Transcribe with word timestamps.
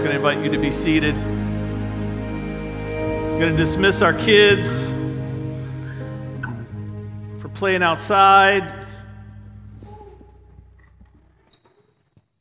I'm 0.00 0.06
going 0.06 0.18
to 0.18 0.28
invite 0.28 0.42
you 0.42 0.50
to 0.50 0.56
be 0.56 0.72
seated. 0.72 1.14
I'm 1.14 1.38
going 3.38 3.54
to 3.54 3.56
dismiss 3.58 4.00
our 4.00 4.14
kids 4.14 4.66
for 7.38 7.50
playing 7.50 7.82
outside. 7.82 8.86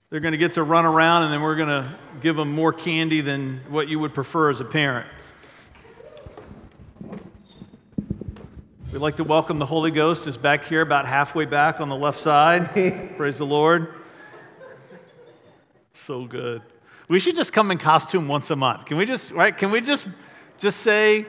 They're 0.10 0.22
going 0.22 0.32
to 0.32 0.38
get 0.38 0.54
to 0.54 0.64
run 0.64 0.86
around, 0.86 1.24
and 1.24 1.34
then 1.34 1.42
we're 1.42 1.58
going 1.58 1.68
to 1.68 1.92
give 2.22 2.38
them 2.38 2.50
more 2.54 2.72
candy 2.72 3.20
than 3.20 3.60
what 3.68 3.90
you 3.90 4.00
would 4.00 4.14
prefer 4.14 4.52
as 4.52 4.62
a 4.62 4.66
parent. 4.66 5.08
We'd 8.94 9.00
like 9.00 9.18
to 9.18 9.26
welcome 9.26 9.60
the 9.60 9.66
Holy 9.66 9.92
Ghost 9.92 10.28
is 10.28 10.38
back 10.38 10.64
here, 10.64 10.80
about 10.80 11.06
halfway 11.06 11.44
back 11.44 11.82
on 11.82 11.90
the 11.90 11.98
left 11.98 12.20
side. 12.20 12.70
Praise 13.18 13.38
the 13.38 13.46
Lord. 13.46 13.96
So 15.94 16.24
good. 16.24 16.62
We 17.10 17.20
should 17.20 17.36
just 17.36 17.52
come 17.52 17.72
in 17.72 17.80
costume 17.80 18.28
once 18.28 18.50
a 18.52 18.56
month. 18.56 18.86
Can 18.86 18.96
we 18.96 19.06
just, 19.06 19.32
right? 19.32 19.58
Can 19.58 19.72
we 19.72 19.82
just, 19.82 20.08
just 20.58 20.80
say, 20.80 21.26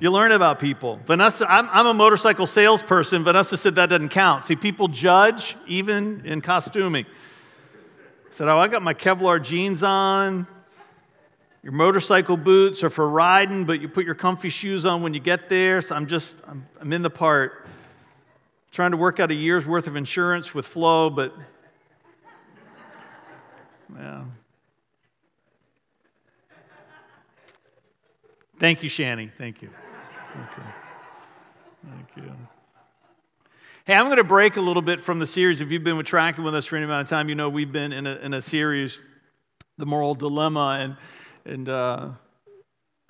you 0.00 0.10
learn 0.10 0.32
about 0.32 0.58
people. 0.58 0.98
Vanessa, 1.06 1.48
I'm, 1.48 1.68
I'm 1.70 1.86
a 1.86 1.94
motorcycle 1.94 2.48
salesperson. 2.48 3.22
Vanessa 3.22 3.56
said 3.56 3.76
that 3.76 3.86
doesn't 3.86 4.08
count. 4.08 4.44
See, 4.44 4.56
people 4.56 4.88
judge 4.88 5.56
even 5.68 6.26
in 6.26 6.40
costuming. 6.40 7.06
Said, 8.30 8.48
oh, 8.48 8.58
I 8.58 8.66
got 8.66 8.82
my 8.82 8.94
Kevlar 8.94 9.40
jeans 9.40 9.84
on. 9.84 10.48
Your 11.62 11.72
motorcycle 11.72 12.36
boots 12.36 12.82
are 12.82 12.90
for 12.90 13.08
riding, 13.08 13.64
but 13.64 13.80
you 13.80 13.88
put 13.88 14.04
your 14.04 14.16
comfy 14.16 14.48
shoes 14.48 14.84
on 14.84 15.04
when 15.04 15.14
you 15.14 15.20
get 15.20 15.48
there. 15.48 15.80
So 15.80 15.94
I'm 15.94 16.08
just, 16.08 16.42
I'm, 16.48 16.66
I'm 16.80 16.92
in 16.92 17.02
the 17.02 17.10
part. 17.10 17.64
Trying 18.72 18.90
to 18.90 18.96
work 18.96 19.20
out 19.20 19.30
a 19.30 19.34
year's 19.34 19.68
worth 19.68 19.86
of 19.86 19.94
insurance 19.94 20.52
with 20.52 20.66
Flo, 20.66 21.10
but 21.10 21.32
yeah. 23.96 24.24
Thank 28.62 28.84
you, 28.84 28.88
Shani. 28.88 29.28
Thank 29.36 29.60
you. 29.60 29.70
Thank 30.34 30.48
you. 30.56 30.62
Thank 31.90 32.08
you. 32.16 32.32
Hey, 33.84 33.94
I'm 33.94 34.04
going 34.04 34.18
to 34.18 34.24
break 34.24 34.56
a 34.56 34.60
little 34.60 34.82
bit 34.82 35.00
from 35.00 35.18
the 35.18 35.26
series. 35.26 35.60
If 35.60 35.72
you've 35.72 35.82
been 35.82 36.00
tracking 36.04 36.44
with 36.44 36.54
us 36.54 36.66
for 36.66 36.76
any 36.76 36.84
amount 36.84 37.02
of 37.02 37.10
time, 37.10 37.28
you 37.28 37.34
know 37.34 37.48
we've 37.48 37.72
been 37.72 37.92
in 37.92 38.06
a, 38.06 38.14
in 38.18 38.34
a 38.34 38.40
series, 38.40 39.00
The 39.78 39.86
Moral 39.86 40.14
Dilemma, 40.14 40.78
and 40.80 40.96
and 41.44 41.68
uh, 41.68 42.10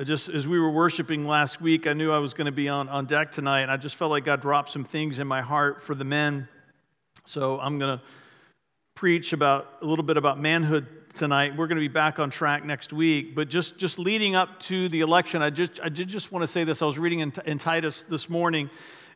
just 0.03 0.31
as 0.31 0.49
we 0.49 0.59
were 0.59 0.71
worshiping 0.71 1.27
last 1.27 1.61
week, 1.61 1.87
I 1.87 1.93
knew 1.93 2.11
I 2.11 2.19
was 2.19 2.33
going 2.33 2.47
to 2.47 2.51
be 2.51 2.71
on, 2.71 2.89
on 2.89 3.05
deck 3.05 3.31
tonight, 3.31 3.61
and 3.61 3.71
I 3.71 3.77
just 3.77 3.97
felt 3.97 4.11
like 4.11 4.25
God 4.25 4.41
dropped 4.41 4.71
some 4.71 4.85
things 4.85 5.19
in 5.19 5.27
my 5.27 5.43
heart 5.43 5.83
for 5.83 5.95
the 5.95 6.07
men. 6.07 6.49
So 7.27 7.61
I'm 7.61 7.79
going 7.79 7.99
to 7.99 8.05
preach 8.95 9.35
about 9.35 9.69
a 9.83 9.85
little 9.85 10.03
bit 10.03 10.17
about 10.17 10.41
manhood 10.41 10.87
tonight. 11.13 11.57
We're 11.57 11.67
going 11.67 11.77
to 11.77 11.83
be 11.83 11.89
back 11.89 12.19
on 12.19 12.31
track 12.31 12.65
next 12.65 12.93
week. 12.93 13.35
But 13.35 13.49
just, 13.49 13.79
just 13.79 13.99
leading 13.99 14.35
up 14.35 14.59
to 14.61 14.89
the 14.89 15.01
election, 15.01 15.43
I, 15.43 15.51
just, 15.51 15.81
I 15.83 15.89
did 15.89 16.09
just 16.09 16.33
want 16.33 16.43
to 16.43 16.47
say 16.47 16.65
this. 16.65 16.83
I 16.83 16.87
was 16.87 16.99
reading 16.99 17.21
in, 17.21 17.33
in 17.45 17.59
Titus 17.59 18.05
this 18.09 18.29
morning, 18.29 18.71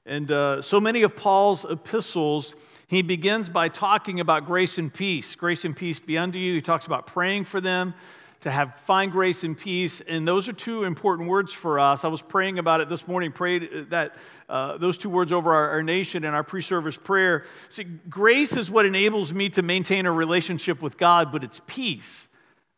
and 0.04 0.30
uh, 0.30 0.62
so 0.62 0.80
many 0.80 1.02
of 1.02 1.16
Paul's 1.16 1.64
epistles, 1.64 2.54
he 2.86 3.02
begins 3.02 3.48
by 3.48 3.68
talking 3.68 4.20
about 4.20 4.46
grace 4.46 4.78
and 4.78 4.92
peace. 4.92 5.34
Grace 5.34 5.64
and 5.64 5.76
peace 5.76 5.98
be 5.98 6.16
unto 6.16 6.38
you. 6.38 6.54
He 6.54 6.62
talks 6.62 6.86
about 6.86 7.06
praying 7.06 7.44
for 7.44 7.60
them 7.60 7.94
to 8.40 8.50
have 8.50 8.76
find 8.80 9.10
grace 9.12 9.44
and 9.44 9.56
peace. 9.56 10.02
And 10.06 10.26
those 10.26 10.48
are 10.48 10.52
two 10.52 10.84
important 10.84 11.28
words 11.28 11.52
for 11.52 11.80
us. 11.80 12.04
I 12.04 12.08
was 12.08 12.22
praying 12.22 12.58
about 12.58 12.80
it 12.80 12.88
this 12.88 13.08
morning, 13.08 13.32
prayed 13.32 13.90
that 13.90 14.14
uh, 14.48 14.78
those 14.78 14.98
two 14.98 15.10
words 15.10 15.32
over 15.32 15.54
our, 15.54 15.70
our 15.70 15.82
nation 15.82 16.24
in 16.24 16.34
our 16.34 16.44
pre 16.44 16.60
service 16.60 16.96
prayer. 16.96 17.44
See, 17.68 17.84
grace 17.84 18.56
is 18.56 18.70
what 18.70 18.86
enables 18.86 19.32
me 19.32 19.48
to 19.50 19.62
maintain 19.62 20.06
a 20.06 20.12
relationship 20.12 20.82
with 20.82 20.96
God, 20.96 21.32
but 21.32 21.42
it's 21.42 21.60
peace 21.66 22.28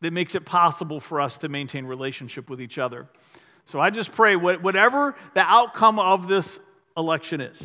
that 0.01 0.13
makes 0.13 0.33
it 0.33 0.45
possible 0.45 0.99
for 0.99 1.19
us 1.19 1.37
to 1.39 1.49
maintain 1.49 1.85
relationship 1.85 2.49
with 2.49 2.61
each 2.61 2.77
other. 2.77 3.07
So 3.65 3.79
I 3.79 3.89
just 3.89 4.11
pray, 4.13 4.35
whatever 4.35 5.15
the 5.35 5.41
outcome 5.41 5.99
of 5.99 6.27
this 6.27 6.59
election 6.97 7.41
is, 7.41 7.61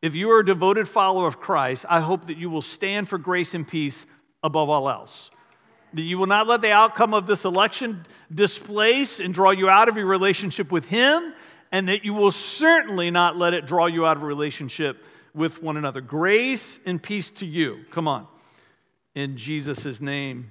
if 0.00 0.14
you 0.14 0.30
are 0.30 0.40
a 0.40 0.44
devoted 0.44 0.88
follower 0.88 1.26
of 1.26 1.40
Christ, 1.40 1.84
I 1.88 2.00
hope 2.00 2.26
that 2.26 2.36
you 2.38 2.48
will 2.48 2.62
stand 2.62 3.08
for 3.08 3.18
grace 3.18 3.52
and 3.52 3.66
peace 3.66 4.06
above 4.42 4.70
all 4.70 4.88
else 4.88 5.30
that 5.94 6.02
you 6.02 6.18
will 6.18 6.26
not 6.26 6.46
let 6.46 6.62
the 6.62 6.72
outcome 6.72 7.14
of 7.14 7.26
this 7.26 7.44
election 7.44 8.04
displace 8.34 9.20
and 9.20 9.34
draw 9.34 9.50
you 9.50 9.68
out 9.68 9.88
of 9.88 9.96
your 9.96 10.06
relationship 10.06 10.72
with 10.72 10.86
Him, 10.86 11.34
and 11.70 11.88
that 11.88 12.04
you 12.04 12.14
will 12.14 12.30
certainly 12.30 13.10
not 13.10 13.36
let 13.36 13.54
it 13.54 13.66
draw 13.66 13.86
you 13.86 14.06
out 14.06 14.16
of 14.16 14.22
a 14.22 14.26
relationship 14.26 15.04
with 15.34 15.62
one 15.62 15.76
another. 15.76 16.00
Grace 16.00 16.80
and 16.84 17.02
peace 17.02 17.30
to 17.30 17.46
you. 17.46 17.84
Come 17.90 18.08
on. 18.08 18.26
In 19.14 19.36
Jesus' 19.36 20.00
name. 20.00 20.50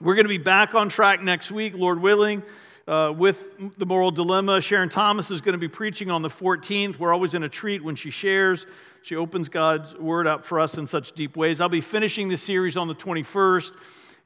We're 0.00 0.14
going 0.14 0.24
to 0.24 0.30
be 0.30 0.38
back 0.38 0.74
on 0.74 0.88
track 0.88 1.22
next 1.22 1.50
week, 1.50 1.74
Lord 1.76 2.00
willing. 2.00 2.42
Uh, 2.88 3.12
with 3.12 3.78
the 3.78 3.86
moral 3.86 4.10
dilemma. 4.10 4.60
Sharon 4.60 4.88
Thomas 4.88 5.30
is 5.30 5.40
going 5.40 5.52
to 5.52 5.58
be 5.58 5.68
preaching 5.68 6.10
on 6.10 6.22
the 6.22 6.28
14th. 6.28 6.98
We're 6.98 7.12
always 7.12 7.34
in 7.34 7.44
a 7.44 7.48
treat 7.48 7.84
when 7.84 7.94
she 7.94 8.10
shares. 8.10 8.66
She 9.02 9.14
opens 9.14 9.48
God's 9.48 9.94
word 9.94 10.26
up 10.26 10.44
for 10.44 10.58
us 10.58 10.76
in 10.76 10.88
such 10.88 11.12
deep 11.12 11.36
ways. 11.36 11.60
I'll 11.60 11.68
be 11.68 11.80
finishing 11.80 12.28
the 12.28 12.36
series 12.36 12.76
on 12.76 12.88
the 12.88 12.94
21st. 12.94 13.70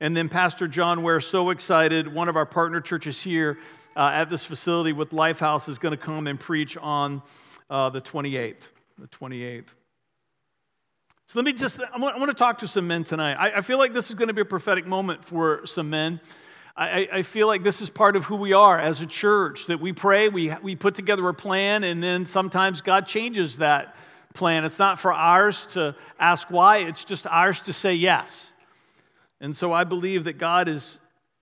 And 0.04 0.14
then 0.14 0.28
Pastor 0.28 0.68
John 0.68 1.02
Ware, 1.02 1.18
so 1.18 1.48
excited, 1.48 2.12
one 2.12 2.28
of 2.28 2.36
our 2.36 2.44
partner 2.44 2.82
churches 2.82 3.22
here 3.22 3.56
uh, 3.96 4.10
at 4.12 4.28
this 4.28 4.44
facility 4.44 4.92
with 4.92 5.12
Lifehouse 5.12 5.66
is 5.66 5.78
going 5.78 5.92
to 5.92 5.96
come 5.96 6.26
and 6.26 6.38
preach 6.38 6.76
on 6.76 7.22
uh, 7.70 7.88
the 7.88 8.02
28th. 8.02 8.68
The 8.98 9.06
28th. 9.06 9.68
So 11.26 11.38
let 11.38 11.46
me 11.46 11.54
just, 11.54 11.80
I 11.80 11.98
want, 11.98 12.16
I 12.16 12.18
want 12.18 12.30
to 12.30 12.36
talk 12.36 12.58
to 12.58 12.68
some 12.68 12.86
men 12.86 13.04
tonight. 13.04 13.36
I, 13.36 13.56
I, 13.56 13.60
feel 13.62 13.78
like 13.78 13.94
this 13.94 14.10
is 14.10 14.14
going 14.14 14.28
to 14.28 14.34
be 14.34 14.42
a 14.42 14.44
prophetic 14.44 14.86
moment 14.86 15.24
for 15.24 15.64
some 15.64 15.88
men. 15.88 16.20
I, 16.76 17.08
I, 17.10 17.22
feel 17.22 17.46
like 17.46 17.62
this 17.62 17.80
is 17.80 17.88
part 17.88 18.14
of 18.14 18.26
who 18.26 18.36
we 18.36 18.52
are 18.52 18.78
as 18.78 19.00
a 19.00 19.06
church, 19.06 19.68
that 19.68 19.80
we 19.80 19.94
pray, 19.94 20.28
we, 20.28 20.54
we 20.62 20.76
put 20.76 20.96
together 20.96 21.26
a 21.30 21.34
plan, 21.34 21.82
and 21.82 22.02
then 22.02 22.26
sometimes 22.26 22.82
God 22.82 23.06
changes 23.06 23.56
that 23.56 23.96
plan. 24.34 24.66
It's 24.66 24.78
not 24.78 25.00
for 25.00 25.14
ours 25.14 25.64
to 25.68 25.96
ask 26.20 26.50
why, 26.50 26.80
it's 26.80 27.06
just 27.06 27.26
ours 27.26 27.62
to 27.62 27.72
say 27.72 27.94
yes. 27.94 28.50
And 29.44 29.54
so 29.54 29.74
I 29.74 29.84
believe 29.84 30.24
that 30.24 30.38
God 30.38 30.68
is 30.68 30.98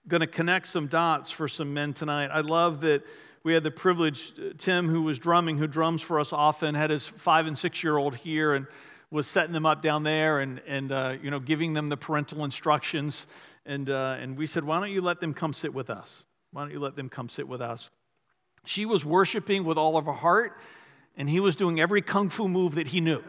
going 0.08 0.22
to 0.22 0.26
connect 0.26 0.66
some 0.66 0.88
dots 0.88 1.30
for 1.30 1.46
some 1.46 1.72
men 1.72 1.92
tonight. 1.92 2.30
I 2.32 2.40
love 2.40 2.80
that 2.80 3.06
we 3.44 3.54
had 3.54 3.62
the 3.62 3.70
privilege, 3.70 4.32
uh, 4.40 4.54
Tim, 4.58 4.88
who 4.88 5.02
was 5.02 5.20
drumming, 5.20 5.56
who 5.56 5.68
drums 5.68 6.02
for 6.02 6.18
us 6.18 6.32
often, 6.32 6.74
had 6.74 6.90
his 6.90 7.06
five 7.06 7.46
and 7.46 7.56
six 7.56 7.84
year 7.84 7.96
old 7.96 8.16
here 8.16 8.54
and 8.54 8.66
was 9.12 9.28
setting 9.28 9.52
them 9.52 9.64
up 9.64 9.82
down 9.82 10.02
there 10.02 10.40
and, 10.40 10.60
and 10.66 10.90
uh, 10.90 11.14
you 11.22 11.30
know, 11.30 11.38
giving 11.38 11.74
them 11.74 11.90
the 11.90 11.96
parental 11.96 12.42
instructions. 12.42 13.28
And, 13.66 13.88
uh, 13.88 14.16
and 14.18 14.36
we 14.36 14.48
said, 14.48 14.64
why 14.64 14.80
don't 14.80 14.90
you 14.90 15.00
let 15.00 15.20
them 15.20 15.32
come 15.32 15.52
sit 15.52 15.72
with 15.72 15.88
us? 15.88 16.24
Why 16.50 16.62
don't 16.62 16.72
you 16.72 16.80
let 16.80 16.96
them 16.96 17.08
come 17.08 17.28
sit 17.28 17.46
with 17.46 17.60
us? 17.60 17.88
She 18.64 18.84
was 18.84 19.04
worshiping 19.04 19.62
with 19.62 19.78
all 19.78 19.96
of 19.96 20.06
her 20.06 20.12
heart, 20.12 20.58
and 21.16 21.30
he 21.30 21.38
was 21.38 21.54
doing 21.54 21.78
every 21.78 22.02
kung 22.02 22.30
fu 22.30 22.48
move 22.48 22.74
that 22.74 22.88
he 22.88 23.00
knew. 23.00 23.22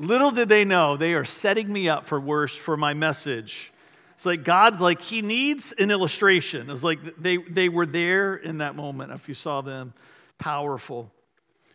Little 0.00 0.30
did 0.30 0.48
they 0.48 0.64
know, 0.64 0.96
they 0.96 1.12
are 1.12 1.26
setting 1.26 1.70
me 1.70 1.86
up 1.86 2.06
for 2.06 2.18
worse 2.18 2.56
for 2.56 2.74
my 2.74 2.94
message. 2.94 3.70
It's 4.14 4.24
like 4.24 4.44
God, 4.44 4.80
like 4.80 5.02
He 5.02 5.20
needs 5.20 5.72
an 5.72 5.90
illustration. 5.90 6.70
It's 6.70 6.82
like 6.82 7.00
they, 7.18 7.36
they 7.36 7.68
were 7.68 7.84
there 7.84 8.34
in 8.34 8.58
that 8.58 8.76
moment, 8.76 9.12
if 9.12 9.28
you 9.28 9.34
saw 9.34 9.60
them, 9.60 9.92
powerful. 10.38 11.12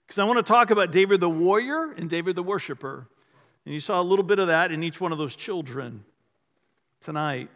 Because 0.07 0.17
I 0.17 0.23
want 0.23 0.37
to 0.37 0.43
talk 0.43 0.71
about 0.71 0.91
David 0.91 1.19
the 1.19 1.29
warrior 1.29 1.91
and 1.91 2.09
David 2.09 2.35
the 2.35 2.41
worshiper. 2.41 3.07
And 3.63 3.75
you 3.75 3.79
saw 3.79 4.01
a 4.01 4.03
little 4.03 4.25
bit 4.25 4.39
of 4.39 4.47
that 4.47 4.71
in 4.71 4.83
each 4.83 4.99
one 4.99 5.11
of 5.11 5.19
those 5.19 5.35
children 5.35 6.03
tonight. 7.01 7.51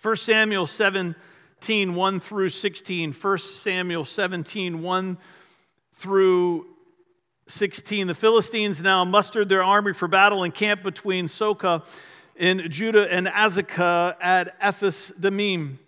1 0.00 0.16
Samuel 0.16 0.66
17, 0.66 1.94
1 1.94 2.20
through 2.20 2.48
16. 2.48 3.12
1 3.12 3.38
Samuel 3.38 4.06
17, 4.06 4.82
1 4.82 5.18
through 5.92 6.66
16, 7.48 8.08
the 8.08 8.14
Philistines 8.14 8.82
now 8.82 9.04
mustered 9.04 9.48
their 9.48 9.62
army 9.62 9.92
for 9.92 10.08
battle 10.08 10.42
and 10.42 10.52
camped 10.52 10.82
between 10.82 11.26
Socoh 11.26 11.84
in 12.34 12.70
Judah 12.70 13.10
and 13.10 13.28
Azekah 13.28 14.16
at 14.20 14.56
Ephes 14.60 15.12
Dammim. 15.18 15.78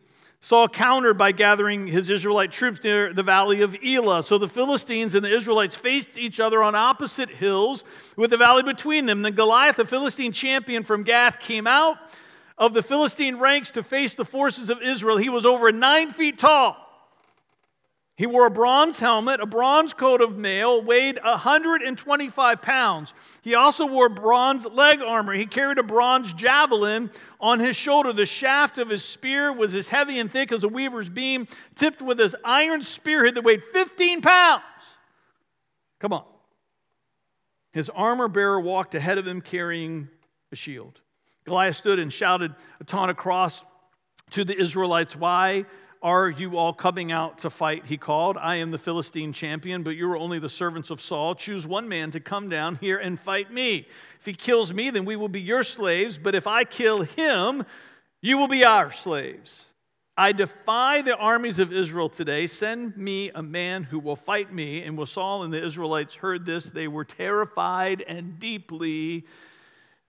Saul 0.41 0.69
countered 0.69 1.19
by 1.19 1.33
gathering 1.33 1.89
his 1.89 2.11
Israelite 2.11 2.53
troops 2.53 2.85
near 2.85 3.13
the 3.13 3.25
valley 3.25 3.63
of 3.63 3.77
Elah. 3.85 4.23
So 4.23 4.39
the 4.39 4.49
Philistines 4.49 5.17
and 5.17 5.25
the 5.25 5.35
Israelites 5.35 5.75
faced 5.75 6.17
each 6.17 6.39
other 6.39 6.63
on 6.63 6.77
opposite 6.77 7.29
hills 7.29 7.83
with 8.17 8.31
the 8.31 8.37
valley 8.37 8.63
between 8.63 9.07
them. 9.07 9.23
Then 9.23 9.35
Goliath, 9.35 9.77
the 9.77 9.85
Philistine 9.85 10.31
champion 10.31 10.85
from 10.85 11.03
Gath, 11.03 11.41
came 11.41 11.67
out 11.67 11.99
of 12.57 12.73
the 12.73 12.85
Philistine 12.85 13.37
ranks 13.39 13.73
to 13.73 13.83
face 13.83 14.15
the 14.15 14.25
forces 14.25 14.71
of 14.71 14.81
Israel. 14.81 15.17
He 15.17 15.29
was 15.29 15.45
over 15.45 15.73
nine 15.73 16.13
feet 16.13 16.39
tall 16.39 16.88
he 18.19 18.27
wore 18.27 18.47
a 18.47 18.51
bronze 18.51 18.99
helmet, 18.99 19.39
a 19.39 19.47
bronze 19.47 19.95
coat 19.95 20.21
of 20.21 20.37
mail, 20.37 20.83
weighed 20.83 21.21
125 21.23 22.61
pounds. 22.61 23.15
He 23.43 23.55
also 23.55 23.87
wore 23.87 24.09
bronze 24.09 24.67
leg 24.67 25.01
armor. 25.01 25.35
He 25.35 25.47
carried 25.47 25.79
a 25.79 25.85
bronze 25.85 26.33
javelin 26.33 27.13
on 27.41 27.61
his 27.61 27.77
shoulder. 27.77 28.13
The 28.13 28.27
shaft 28.27 28.77
of 28.79 28.91
his 28.91 29.05
spear 29.05 29.53
was 29.53 29.73
as 29.77 29.89
heavy 29.89 30.19
and 30.19 30.29
thick 30.29 30.51
as 30.51 30.65
a 30.65 30.69
weaver's 30.69 31.09
beam, 31.09 31.47
tipped 31.77 32.03
with 32.03 32.19
his 32.19 32.35
iron 32.45 32.83
spearhead 32.83 33.37
that 33.37 33.45
weighed 33.45 33.63
15 33.73 34.21
pounds. 34.21 34.65
Come 36.01 36.13
on. 36.13 36.25
His 37.71 37.89
armor 37.89 38.27
bearer 38.27 38.59
walked 38.59 38.97
ahead 38.97 39.19
of 39.19 39.29
him 39.29 39.41
carrying 39.41 40.09
a 40.51 40.57
shield. 40.57 41.01
Goliath 41.45 41.77
stood 41.77 42.01
and 42.01 42.13
shouted 42.13 42.53
a 42.81 42.85
taunt 42.85 43.13
across 43.13 43.65
to 44.33 44.45
the 44.45 44.61
Israelites, 44.61 45.15
Why 45.15 45.67
are 46.03 46.29
you 46.29 46.57
all 46.57 46.73
coming 46.73 47.11
out 47.13 47.39
to 47.39 47.51
fight? 47.51 47.87
He 47.87 47.97
called. 47.97 48.37
I 48.37 48.57
am 48.57 48.71
the 48.71 48.79
Philistine 48.79 49.33
champion, 49.33 49.83
but 49.83 49.97
you 49.97 50.11
are 50.11 50.17
only 50.17 50.39
the 50.39 50.49
servants 50.49 50.91
of 50.91 51.01
Saul. 51.01 51.35
Choose 51.35 51.67
one 51.67 51.89
man 51.89 52.11
to 52.13 52.21
come 52.21 52.49
down 52.49 52.77
here 52.77 52.99
and 52.99 53.19
fight 53.19 53.53
me. 53.53 53.87
If 54.21 54.27
he 54.27 54.33
kills 54.33 54.73
me, 54.73 54.91
then 54.91 55.05
we 55.05 55.17
will 55.17 55.29
be 55.29 55.41
your 55.41 55.63
slaves, 55.63 56.17
but 56.17 56.35
if 56.35 56.47
I 56.47 56.65
kill 56.65 57.03
him, 57.03 57.65
you 58.21 58.39
will 58.39 58.49
be 58.49 58.65
our 58.65 58.91
slaves. 58.91 59.67
I 60.17 60.33
defy 60.33 61.03
the 61.03 61.17
armies 61.17 61.59
of 61.59 61.73
Israel 61.73 62.09
today. 62.09 62.47
Send 62.49 62.97
me 62.97 63.31
a 63.31 63.43
man 63.43 63.85
who 63.85 64.01
will 64.01 64.17
fight 64.17 64.53
me. 64.53 64.83
And 64.83 64.97
when 64.97 65.07
Saul 65.07 65.45
and 65.45 65.53
the 65.53 65.65
Israelites 65.65 66.17
heard 66.17 66.45
this, 66.45 66.65
they 66.65 66.89
were 66.89 67.05
terrified 67.05 68.03
and 68.07 68.41
deeply 68.41 69.27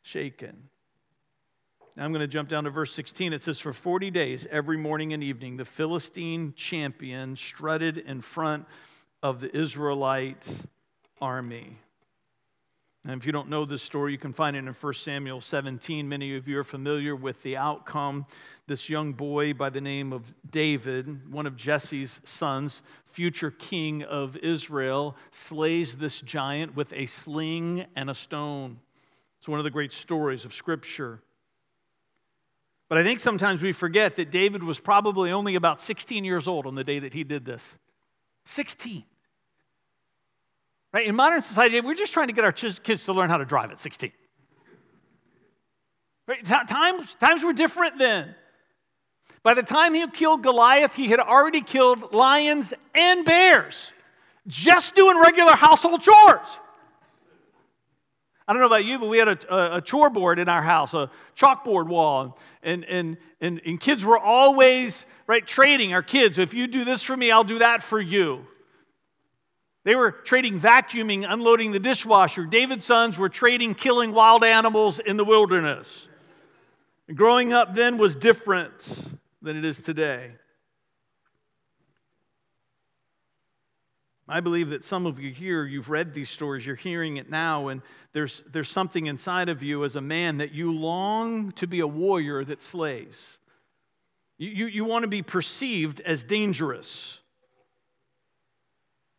shaken. 0.01 0.68
Now 1.99 2.05
I'm 2.05 2.13
going 2.13 2.21
to 2.21 2.27
jump 2.27 2.47
down 2.47 2.63
to 2.63 2.69
verse 2.69 2.93
16. 2.93 3.33
It 3.33 3.43
says, 3.43 3.59
For 3.59 3.73
40 3.73 4.09
days, 4.09 4.47
every 4.49 4.77
morning 4.77 5.11
and 5.11 5.21
evening, 5.21 5.57
the 5.57 5.65
Philistine 5.65 6.53
champion 6.55 7.35
strutted 7.35 7.97
in 7.97 8.21
front 8.21 8.65
of 9.21 9.41
the 9.41 9.53
Israelite 9.53 10.47
army. 11.19 11.77
And 13.03 13.19
if 13.19 13.25
you 13.25 13.33
don't 13.33 13.49
know 13.49 13.65
this 13.65 13.83
story, 13.83 14.13
you 14.13 14.17
can 14.17 14.31
find 14.31 14.55
it 14.55 14.59
in 14.59 14.67
1 14.67 14.93
Samuel 14.93 15.41
17. 15.41 16.07
Many 16.07 16.37
of 16.37 16.47
you 16.47 16.59
are 16.59 16.63
familiar 16.63 17.17
with 17.17 17.43
the 17.43 17.57
outcome. 17.57 18.25
This 18.65 18.87
young 18.87 19.11
boy 19.11 19.53
by 19.53 19.69
the 19.69 19.81
name 19.81 20.13
of 20.13 20.33
David, 20.49 21.29
one 21.29 21.45
of 21.45 21.57
Jesse's 21.57 22.21
sons, 22.23 22.81
future 23.07 23.51
king 23.51 24.03
of 24.03 24.37
Israel, 24.37 25.17
slays 25.31 25.97
this 25.97 26.21
giant 26.21 26.77
with 26.77 26.93
a 26.93 27.07
sling 27.07 27.87
and 27.97 28.09
a 28.09 28.15
stone. 28.15 28.79
It's 29.39 29.49
one 29.49 29.59
of 29.59 29.65
the 29.65 29.69
great 29.69 29.91
stories 29.91 30.45
of 30.45 30.53
Scripture. 30.53 31.21
But 32.89 32.97
I 32.97 33.03
think 33.03 33.19
sometimes 33.19 33.61
we 33.61 33.71
forget 33.71 34.15
that 34.15 34.31
David 34.31 34.63
was 34.63 34.79
probably 34.79 35.31
only 35.31 35.53
about 35.53 35.79
16 35.79 36.25
years 36.25 36.47
old 36.47 36.65
on 36.65 36.73
the 36.73 36.83
day 36.83 36.97
that 36.99 37.13
he 37.13 37.23
did 37.23 37.45
this. 37.45 37.77
16. 38.45 39.03
Right? 40.91 41.05
In 41.05 41.15
modern 41.15 41.43
society, 41.43 41.79
we're 41.81 41.93
just 41.93 42.13
trying 42.13 42.27
to 42.27 42.33
get 42.33 42.43
our 42.43 42.51
kids 42.51 43.05
to 43.05 43.13
learn 43.13 43.29
how 43.29 43.37
to 43.37 43.45
drive 43.45 43.69
at 43.71 43.79
16. 43.79 44.11
Right? 46.27 46.43
Times, 46.43 47.13
times 47.15 47.43
were 47.43 47.53
different 47.53 47.99
then. 47.99 48.33
By 49.43 49.53
the 49.53 49.63
time 49.63 49.93
he 49.93 50.05
killed 50.07 50.41
Goliath, 50.41 50.95
he 50.95 51.07
had 51.07 51.19
already 51.19 51.61
killed 51.61 52.11
lions 52.13 52.73
and 52.95 53.23
bears, 53.23 53.93
just 54.47 54.95
doing 54.95 55.17
regular 55.19 55.53
household 55.53 56.01
chores. 56.01 56.59
I 58.49 58.53
don't 58.53 58.61
know 58.61 58.65
about 58.65 58.85
you, 58.85 58.97
but 58.97 59.09
we 59.09 59.19
had 59.19 59.27
a, 59.27 59.55
a, 59.55 59.77
a 59.77 59.81
chore 59.81 60.09
board 60.09 60.39
in 60.39 60.49
our 60.49 60.63
house, 60.63 60.95
a 60.95 61.11
chalkboard 61.37 61.85
wall. 61.85 62.39
And, 62.63 62.83
and, 62.85 63.17
and, 63.39 63.61
and 63.63 63.79
kids 63.79 64.03
were 64.03 64.17
always, 64.17 65.05
right, 65.27 65.45
trading 65.45 65.93
our 65.93 66.01
kids. 66.01 66.39
If 66.39 66.55
you 66.55 66.65
do 66.65 66.83
this 66.83 67.03
for 67.03 67.15
me, 67.15 67.29
I'll 67.29 67.43
do 67.43 67.59
that 67.59 67.83
for 67.83 68.01
you. 68.01 68.47
They 69.83 69.93
were 69.93 70.09
trading 70.09 70.59
vacuuming, 70.59 71.31
unloading 71.31 71.73
the 71.73 71.79
dishwasher. 71.79 72.47
David's 72.47 72.85
sons 72.85 73.19
were 73.19 73.29
trading 73.29 73.75
killing 73.75 74.13
wild 74.13 74.43
animals 74.43 74.97
in 74.97 75.15
the 75.17 75.25
wilderness. 75.25 76.09
Growing 77.13 77.53
up 77.53 77.75
then 77.75 77.99
was 77.99 78.15
different 78.15 78.73
than 79.43 79.57
it 79.57 79.63
is 79.63 79.79
today. 79.79 80.31
I 84.29 84.41
believe 84.41 84.69
that 84.69 84.83
some 84.83 85.05
of 85.05 85.19
you 85.19 85.31
here, 85.31 85.65
you've 85.65 85.89
read 85.89 86.13
these 86.13 86.29
stories, 86.29 86.65
you're 86.65 86.75
hearing 86.75 87.17
it 87.17 87.29
now, 87.29 87.69
and 87.69 87.81
there's, 88.13 88.43
there's 88.51 88.69
something 88.69 89.07
inside 89.07 89.49
of 89.49 89.63
you 89.63 89.83
as 89.83 89.95
a 89.95 90.01
man 90.01 90.37
that 90.37 90.51
you 90.53 90.71
long 90.71 91.51
to 91.53 91.65
be 91.65 91.79
a 91.79 91.87
warrior 91.87 92.43
that 92.43 92.61
slays. 92.61 93.39
You, 94.37 94.49
you, 94.49 94.65
you 94.67 94.85
want 94.85 95.03
to 95.03 95.07
be 95.07 95.23
perceived 95.23 95.99
as 96.01 96.23
dangerous. 96.23 97.19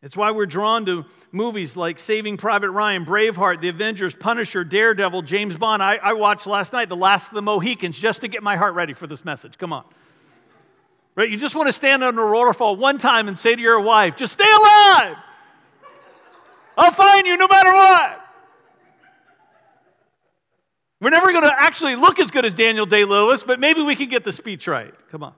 It's 0.03 0.17
why 0.17 0.31
we're 0.31 0.47
drawn 0.47 0.87
to 0.87 1.05
movies 1.31 1.77
like 1.77 1.99
Saving 1.99 2.37
Private 2.37 2.71
Ryan, 2.71 3.05
Braveheart, 3.05 3.61
The 3.61 3.69
Avengers, 3.69 4.15
Punisher, 4.15 4.65
Daredevil, 4.65 5.23
James 5.23 5.57
Bond. 5.57 5.83
I, 5.83 5.97
I 5.97 6.15
watched 6.15 6.47
last 6.47 6.73
night 6.73 6.89
The 6.89 6.97
Last 6.97 7.29
of 7.29 7.35
the 7.35 7.43
Mohicans 7.43 7.99
just 7.99 8.23
to 8.23 8.29
get 8.29 8.43
my 8.43 8.57
heart 8.57 8.75
ready 8.75 8.95
for 8.95 9.07
this 9.07 9.25
message. 9.25 9.59
Come 9.59 9.73
on. 9.73 9.85
Right? 11.17 11.29
You 11.31 11.37
just 11.37 11.55
want 11.55 11.67
to 11.67 11.73
stand 11.73 12.05
under 12.05 12.23
a 12.23 12.33
waterfall 12.33 12.77
one 12.77 12.99
time 12.99 13.29
and 13.29 13.37
say 13.37 13.55
to 13.55 13.61
your 13.61 13.81
wife, 13.81 14.17
just 14.17 14.33
stay 14.33 14.51
alive. 14.51 15.17
I'll 16.77 16.93
find 16.93 17.27
you 17.27 17.37
no 17.37 17.49
matter 17.49 17.73
what. 17.73 18.21
We're 21.01 21.11
never 21.11 21.33
going 21.33 21.45
to 21.45 21.55
actually 21.59 21.97
look 21.97 22.19
as 22.19 22.31
good 22.31 22.45
as 22.45 22.55
Daniel 22.55 22.87
Day 22.87 23.05
Lewis, 23.05 23.43
but 23.43 23.59
maybe 23.59 23.83
we 23.83 23.97
can 23.97 24.09
get 24.09 24.23
the 24.23 24.33
speech 24.33 24.69
right. 24.69 24.95
Come 25.11 25.23
on. 25.23 25.35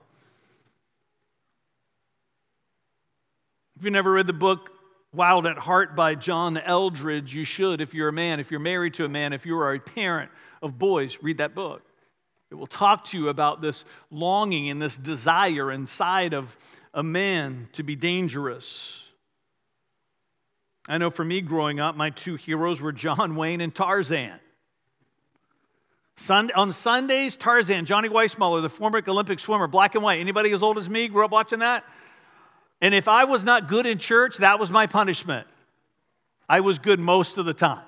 If 3.77 3.83
you've 3.83 3.93
never 3.93 4.11
read 4.11 4.27
the 4.27 4.33
book 4.33 4.69
Wild 5.13 5.45
at 5.47 5.57
Heart 5.57 5.95
by 5.95 6.15
John 6.15 6.57
Eldredge, 6.57 7.33
you 7.33 7.43
should 7.43 7.81
if 7.81 7.93
you're 7.93 8.09
a 8.09 8.13
man, 8.13 8.39
if 8.39 8.51
you're 8.51 8.59
married 8.59 8.93
to 8.95 9.05
a 9.05 9.09
man, 9.09 9.31
if 9.31 9.45
you 9.45 9.57
are 9.57 9.73
a 9.73 9.79
parent 9.79 10.31
of 10.61 10.77
boys, 10.77 11.19
read 11.21 11.37
that 11.37 11.55
book. 11.55 11.81
It 12.53 12.59
will 12.59 12.67
talk 12.67 13.05
to 13.05 13.17
you 13.17 13.29
about 13.29 13.61
this 13.63 13.83
longing 14.11 14.69
and 14.69 14.79
this 14.79 14.95
desire 14.95 15.71
inside 15.71 16.35
of 16.35 16.55
a 16.93 17.01
man 17.01 17.67
to 17.73 17.81
be 17.81 17.95
dangerous. 17.95 19.09
I 20.87 20.99
know 20.99 21.09
for 21.09 21.25
me 21.25 21.41
growing 21.41 21.79
up, 21.79 21.95
my 21.95 22.11
two 22.11 22.35
heroes 22.35 22.79
were 22.79 22.91
John 22.91 23.35
Wayne 23.37 23.59
and 23.59 23.73
Tarzan. 23.73 24.39
Sunday, 26.15 26.53
on 26.53 26.71
Sundays, 26.71 27.37
Tarzan, 27.37 27.85
Johnny 27.85 28.07
Weissmuller, 28.07 28.61
the 28.61 28.69
former 28.69 29.01
Olympic 29.07 29.39
swimmer, 29.39 29.65
black 29.65 29.95
and 29.95 30.03
white. 30.03 30.19
Anybody 30.19 30.51
as 30.51 30.61
old 30.61 30.77
as 30.77 30.87
me 30.87 31.07
grew 31.07 31.25
up 31.25 31.31
watching 31.31 31.57
that? 31.57 31.83
And 32.81 32.93
if 32.93 33.07
I 33.07 33.23
was 33.23 33.43
not 33.43 33.67
good 33.67 33.87
in 33.87 33.97
church, 33.97 34.37
that 34.37 34.59
was 34.59 34.69
my 34.69 34.85
punishment. 34.85 35.47
I 36.47 36.59
was 36.59 36.77
good 36.77 36.99
most 36.99 37.39
of 37.39 37.45
the 37.45 37.53
time 37.55 37.81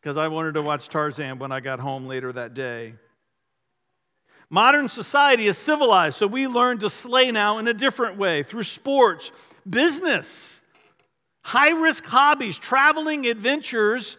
because 0.00 0.16
I 0.16 0.26
wanted 0.26 0.54
to 0.54 0.62
watch 0.62 0.88
Tarzan 0.88 1.38
when 1.38 1.52
I 1.52 1.60
got 1.60 1.78
home 1.78 2.06
later 2.06 2.32
that 2.32 2.54
day. 2.54 2.94
Modern 4.54 4.88
society 4.88 5.48
is 5.48 5.58
civilized, 5.58 6.16
so 6.16 6.28
we 6.28 6.46
learn 6.46 6.78
to 6.78 6.88
slay 6.88 7.32
now 7.32 7.58
in 7.58 7.66
a 7.66 7.74
different 7.74 8.16
way 8.16 8.44
through 8.44 8.62
sports, 8.62 9.32
business, 9.68 10.60
high 11.42 11.70
risk 11.70 12.04
hobbies, 12.04 12.56
traveling 12.56 13.26
adventures. 13.26 14.16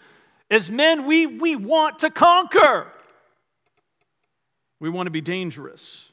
As 0.51 0.69
men, 0.69 1.05
we, 1.05 1.25
we 1.25 1.55
want 1.55 1.99
to 1.99 2.09
conquer. 2.09 2.91
We 4.81 4.89
want 4.89 5.07
to 5.07 5.11
be 5.11 5.21
dangerous. 5.21 6.11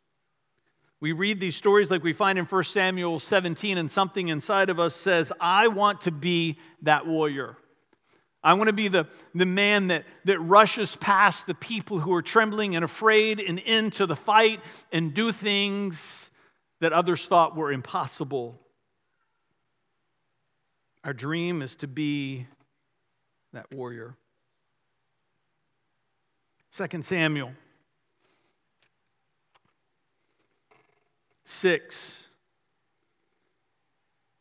We 1.00 1.10
read 1.10 1.40
these 1.40 1.56
stories 1.56 1.90
like 1.90 2.04
we 2.04 2.12
find 2.12 2.38
in 2.38 2.44
1 2.44 2.62
Samuel 2.62 3.18
17, 3.18 3.76
and 3.76 3.90
something 3.90 4.28
inside 4.28 4.70
of 4.70 4.78
us 4.78 4.94
says, 4.94 5.32
I 5.40 5.66
want 5.66 6.02
to 6.02 6.12
be 6.12 6.60
that 6.82 7.08
warrior. 7.08 7.56
I 8.44 8.54
want 8.54 8.68
to 8.68 8.72
be 8.72 8.88
the, 8.88 9.06
the 9.34 9.46
man 9.46 9.88
that, 9.88 10.04
that 10.24 10.40
rushes 10.40 10.96
past 10.96 11.46
the 11.46 11.54
people 11.54 12.00
who 12.00 12.12
are 12.12 12.22
trembling 12.22 12.74
and 12.74 12.84
afraid 12.84 13.38
and 13.38 13.58
into 13.60 14.04
the 14.06 14.16
fight 14.16 14.60
and 14.90 15.14
do 15.14 15.30
things 15.30 16.30
that 16.80 16.92
others 16.92 17.26
thought 17.26 17.56
were 17.56 17.70
impossible. 17.70 18.58
Our 21.04 21.12
dream 21.12 21.62
is 21.62 21.76
to 21.76 21.86
be 21.86 22.46
that 23.52 23.72
warrior. 23.72 24.16
2 26.74 27.02
Samuel 27.02 27.52
6, 31.44 32.28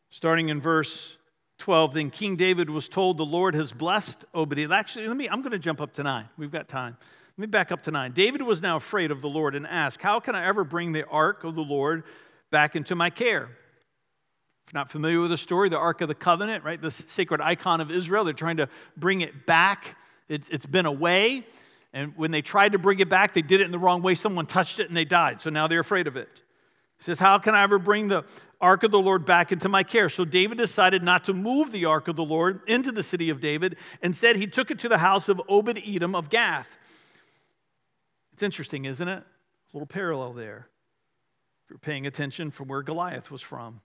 starting 0.09 0.49
in 0.49 0.59
verse 0.59 1.17
12, 1.61 1.93
then 1.93 2.09
King 2.09 2.35
David 2.35 2.71
was 2.71 2.89
told, 2.89 3.17
The 3.17 3.25
Lord 3.25 3.53
has 3.53 3.71
blessed 3.71 4.25
Obadiah. 4.33 4.71
Actually, 4.71 5.07
let 5.07 5.15
me, 5.15 5.29
I'm 5.29 5.41
going 5.41 5.51
to 5.51 5.59
jump 5.59 5.79
up 5.79 5.93
to 5.93 6.03
nine. 6.03 6.27
We've 6.35 6.51
got 6.51 6.67
time. 6.67 6.97
Let 7.37 7.41
me 7.41 7.45
back 7.47 7.71
up 7.71 7.83
to 7.83 7.91
nine. 7.91 8.13
David 8.13 8.41
was 8.41 8.63
now 8.63 8.77
afraid 8.77 9.11
of 9.11 9.21
the 9.21 9.29
Lord 9.29 9.55
and 9.55 9.67
asked, 9.67 10.01
How 10.01 10.19
can 10.19 10.33
I 10.33 10.47
ever 10.47 10.63
bring 10.63 10.91
the 10.91 11.05
ark 11.05 11.43
of 11.43 11.53
the 11.53 11.61
Lord 11.61 12.03
back 12.49 12.75
into 12.75 12.95
my 12.95 13.11
care? 13.11 13.43
If 13.43 14.73
you're 14.73 14.79
not 14.79 14.89
familiar 14.89 15.19
with 15.19 15.29
the 15.29 15.37
story, 15.37 15.69
the 15.69 15.77
Ark 15.77 16.01
of 16.01 16.07
the 16.07 16.15
Covenant, 16.15 16.63
right? 16.63 16.81
This 16.81 16.95
sacred 17.07 17.41
icon 17.41 17.79
of 17.79 17.91
Israel, 17.91 18.23
they're 18.23 18.33
trying 18.33 18.57
to 18.57 18.67
bring 18.97 19.21
it 19.21 19.45
back. 19.45 19.95
It, 20.29 20.49
it's 20.49 20.65
been 20.65 20.87
away. 20.87 21.45
And 21.93 22.13
when 22.17 22.31
they 22.31 22.41
tried 22.41 22.71
to 22.71 22.79
bring 22.79 22.99
it 22.99 23.09
back, 23.09 23.35
they 23.35 23.41
did 23.43 23.61
it 23.61 23.65
in 23.65 23.71
the 23.71 23.79
wrong 23.79 24.01
way. 24.01 24.15
Someone 24.15 24.47
touched 24.47 24.79
it 24.79 24.87
and 24.87 24.97
they 24.97 25.05
died. 25.05 25.41
So 25.41 25.51
now 25.51 25.67
they're 25.67 25.79
afraid 25.79 26.07
of 26.07 26.15
it. 26.15 26.41
He 27.01 27.05
says, 27.05 27.17
How 27.17 27.39
can 27.39 27.55
I 27.55 27.63
ever 27.63 27.79
bring 27.79 28.09
the 28.09 28.23
ark 28.61 28.83
of 28.83 28.91
the 28.91 28.99
Lord 29.01 29.25
back 29.25 29.51
into 29.51 29.67
my 29.67 29.81
care? 29.81 30.07
So 30.07 30.23
David 30.23 30.59
decided 30.59 31.01
not 31.01 31.25
to 31.25 31.33
move 31.33 31.71
the 31.71 31.85
ark 31.85 32.07
of 32.07 32.15
the 32.15 32.23
Lord 32.23 32.61
into 32.67 32.91
the 32.91 33.01
city 33.01 33.31
of 33.31 33.41
David. 33.41 33.75
Instead, 34.03 34.35
he 34.35 34.45
took 34.45 34.69
it 34.69 34.77
to 34.79 34.89
the 34.89 34.99
house 34.99 35.27
of 35.27 35.41
Obed 35.49 35.81
Edom 35.83 36.13
of 36.13 36.29
Gath. 36.29 36.77
It's 38.33 38.43
interesting, 38.43 38.85
isn't 38.85 39.07
it? 39.07 39.17
A 39.17 39.73
little 39.73 39.87
parallel 39.87 40.33
there. 40.33 40.67
If 41.65 41.71
you're 41.71 41.79
paying 41.79 42.05
attention 42.05 42.51
from 42.51 42.67
where 42.67 42.83
Goliath 42.83 43.31
was 43.31 43.41
from. 43.41 43.81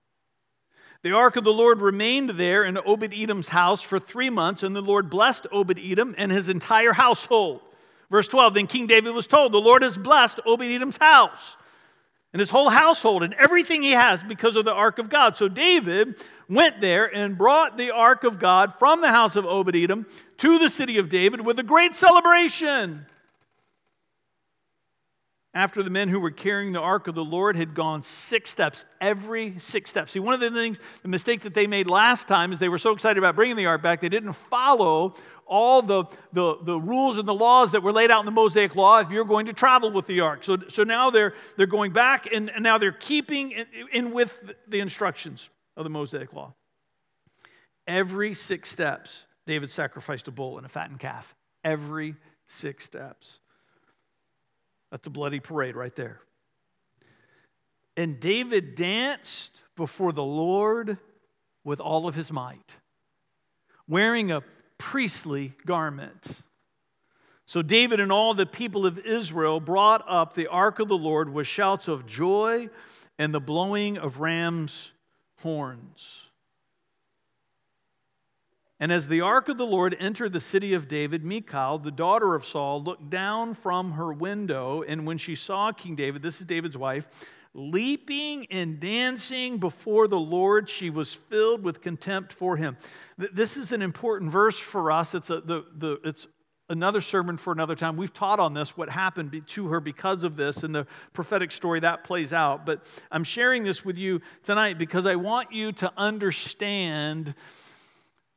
The 1.01 1.13
ark 1.13 1.37
of 1.37 1.45
the 1.45 1.55
Lord 1.55 1.81
remained 1.81 2.31
there 2.31 2.65
in 2.65 2.77
Obed 2.85 3.15
Edom's 3.15 3.49
house 3.49 3.81
for 3.81 3.99
three 3.99 4.29
months, 4.29 4.63
and 4.63 4.77
the 4.77 4.83
Lord 4.83 5.09
blessed 5.09 5.47
Obed 5.51 5.79
Edom 5.83 6.15
and 6.19 6.31
his 6.31 6.51
entire 6.51 6.93
household. 6.93 7.63
Verse 8.11 8.29
12 8.29 8.53
Then 8.53 8.67
King 8.67 8.87
David 8.87 9.15
was 9.15 9.27
told, 9.27 9.53
The 9.53 9.59
Lord 9.59 9.83
has 9.83 9.97
blessed 9.97 10.41
Obed 10.45 10.67
Edom's 10.67 10.99
house 10.99 11.57
and 12.37 12.41
his 12.41 12.51
whole 12.51 12.69
household 12.69 13.23
and 13.23 13.33
everything 13.33 13.83
he 13.83 13.93
has 13.93 14.23
because 14.23 14.57
of 14.57 14.67
the 14.67 14.75
ark 14.75 14.99
of 14.99 15.09
God. 15.09 15.39
So 15.39 15.49
David 15.49 16.17
went 16.51 16.83
there 16.83 17.07
and 17.07 17.39
brought 17.39 17.79
the 17.79 17.93
ark 17.93 18.25
of 18.25 18.39
God 18.39 18.75
from 18.79 19.01
the 19.01 19.09
house 19.09 19.37
of 19.37 19.47
Obed 19.47 19.75
Edom 19.75 20.05
to 20.37 20.59
the 20.59 20.69
city 20.69 20.99
of 20.99 21.09
David 21.09 21.41
with 21.41 21.59
a 21.59 21.63
great 21.63 21.95
celebration. 21.95 23.07
After 25.55 25.83
the 25.83 25.89
men 25.89 26.11
who 26.11 26.21
were 26.21 26.31
carrying 26.31 26.73
the 26.73 26.81
ark 26.81 27.09
of 27.09 27.15
the 27.15 27.25
Lord 27.25 27.57
had 27.57 27.75
gone 27.75 28.03
six 28.03 28.51
steps, 28.51 28.85
every 29.01 29.59
six 29.59 29.89
steps. 29.89 30.13
See, 30.13 30.19
one 30.19 30.35
of 30.35 30.41
the 30.41 30.51
things, 30.51 30.79
the 31.01 31.09
mistake 31.09 31.41
that 31.41 31.55
they 31.55 31.67
made 31.67 31.89
last 31.89 32.29
time 32.29 32.53
is 32.53 32.59
they 32.59 32.69
were 32.69 32.77
so 32.77 32.93
excited 32.93 33.17
about 33.17 33.35
bringing 33.35 33.57
the 33.57 33.65
ark 33.65 33.81
back, 33.81 34.03
they 34.03 34.11
didn't 34.11 34.35
follow 34.35 35.15
all 35.47 35.83
the, 35.83 36.05
the, 36.33 36.59
the 36.63 36.79
rules 36.79 37.19
and 37.19 37.27
the 37.27 37.35
laws 37.35 37.73
that 37.73 37.83
were 37.83 37.93
laid 37.93 38.11
out 38.11 38.21
in 38.21 38.27
the 38.27 38.33
Mosaic 38.33 38.75
Law 38.75 38.99
if 38.99 39.11
you're 39.11 39.25
going 39.25 39.47
to 39.47 39.53
travel 39.53 39.91
with 39.91 40.07
the 40.07 40.21
ark. 40.21 40.45
So, 40.45 40.59
so 40.69 40.83
now 40.83 41.11
they're, 41.11 41.35
they're 41.57 41.67
going 41.67 41.93
back 41.93 42.29
and, 42.33 42.51
and 42.51 42.63
now 42.63 42.79
they're 42.79 42.93
keeping 42.93 43.53
in, 43.53 43.67
in 43.93 44.13
with 44.13 44.53
the 44.67 44.81
instructions 44.81 45.49
of 45.77 45.85
the 45.85 45.91
Mosaic 45.91 46.33
Law. 46.33 46.55
Every 47.87 48.35
six 48.35 48.71
steps, 48.71 49.27
David 49.47 49.71
sacrificed 49.71 50.27
a 50.29 50.33
bull 50.33 50.57
and 50.57 50.67
a 50.67 50.69
fattened 50.69 51.01
calf. 51.01 51.35
Every 51.63 52.17
six 52.47 52.85
steps. 52.85 53.39
That's 54.91 55.07
a 55.07 55.11
bloody 55.11 55.41
parade 55.41 55.77
right 55.77 55.95
there. 55.95 56.21
And 57.97 58.21
David 58.21 58.75
danced 58.75 59.63
before 59.77 60.13
the 60.13 60.25
Lord 60.25 60.99
with 61.65 61.81
all 61.81 62.07
of 62.07 62.15
his 62.15 62.31
might, 62.31 62.77
wearing 63.89 64.31
a 64.31 64.43
priestly 64.79 65.55
garment. 65.65 66.43
So 67.47 67.63
David 67.63 68.01
and 68.01 68.11
all 68.11 68.35
the 68.35 68.47
people 68.47 68.87
of 68.87 68.99
Israel 68.99 69.61
brought 69.61 70.05
up 70.09 70.35
the 70.35 70.49
ark 70.49 70.81
of 70.81 70.89
the 70.89 70.99
Lord 70.99 71.33
with 71.33 71.47
shouts 71.47 71.87
of 71.87 72.07
joy 72.07 72.69
and 73.19 73.33
the 73.33 73.41
blowing 73.41 73.97
of 73.97 74.19
ram's 74.19 74.91
horns. 75.39 76.23
And 78.79 78.93
as 78.93 79.09
the 79.09 79.23
ark 79.23 79.49
of 79.49 79.57
the 79.57 79.65
Lord 79.65 79.97
entered 79.99 80.33
the 80.33 80.41
city 80.41 80.75
of 80.75 80.87
David, 80.87 81.25
Michal, 81.25 81.79
the 81.79 81.91
daughter 81.91 82.35
of 82.35 82.45
Saul, 82.45 82.83
looked 82.83 83.09
down 83.09 83.55
from 83.55 83.93
her 83.93 84.13
window, 84.13 84.83
and 84.83 85.07
when 85.07 85.17
she 85.17 85.35
saw 85.35 85.73
King 85.73 85.95
David, 85.95 86.23
this 86.23 86.41
is 86.41 86.47
David's 86.47 86.77
wife, 86.77 87.09
leaping 87.57 88.47
and 88.51 88.79
dancing 88.79 89.57
before 89.57 90.07
the 90.07 90.19
Lord, 90.19 90.69
she 90.69 90.91
was 90.91 91.15
filled 91.15 91.63
with 91.63 91.81
contempt 91.81 92.33
for 92.33 92.57
him. 92.57 92.77
This 93.17 93.57
is 93.57 93.73
an 93.73 93.81
important 93.81 94.31
verse 94.31 94.59
for 94.59 94.93
us. 94.93 95.15
It's, 95.15 95.31
a, 95.31 95.41
the, 95.41 95.65
the, 95.75 95.99
it's 96.05 96.27
another 96.69 97.01
sermon 97.01 97.39
for 97.39 97.53
another 97.53 97.75
time. 97.75 97.97
We've 97.97 98.13
taught 98.13 98.41
on 98.41 98.53
this, 98.53 98.77
what 98.77 98.91
happened 98.91 99.43
to 99.47 99.69
her 99.69 99.81
because 99.81 100.23
of 100.23 100.37
this, 100.37 100.63
and 100.65 100.75
the 100.75 100.87
prophetic 101.15 101.51
story 101.51 101.81
that 101.81 102.05
plays 102.05 102.33
out. 102.33 102.67
But 102.67 102.85
I'm 103.11 103.25
sharing 103.25 103.65
this 103.65 103.85
with 103.85 103.97
you 103.97 104.21
tonight 104.43 104.77
because 104.77 105.07
I 105.07 105.17
want 105.17 105.53
you 105.53 105.73
to 105.73 105.91
understand 105.97 107.35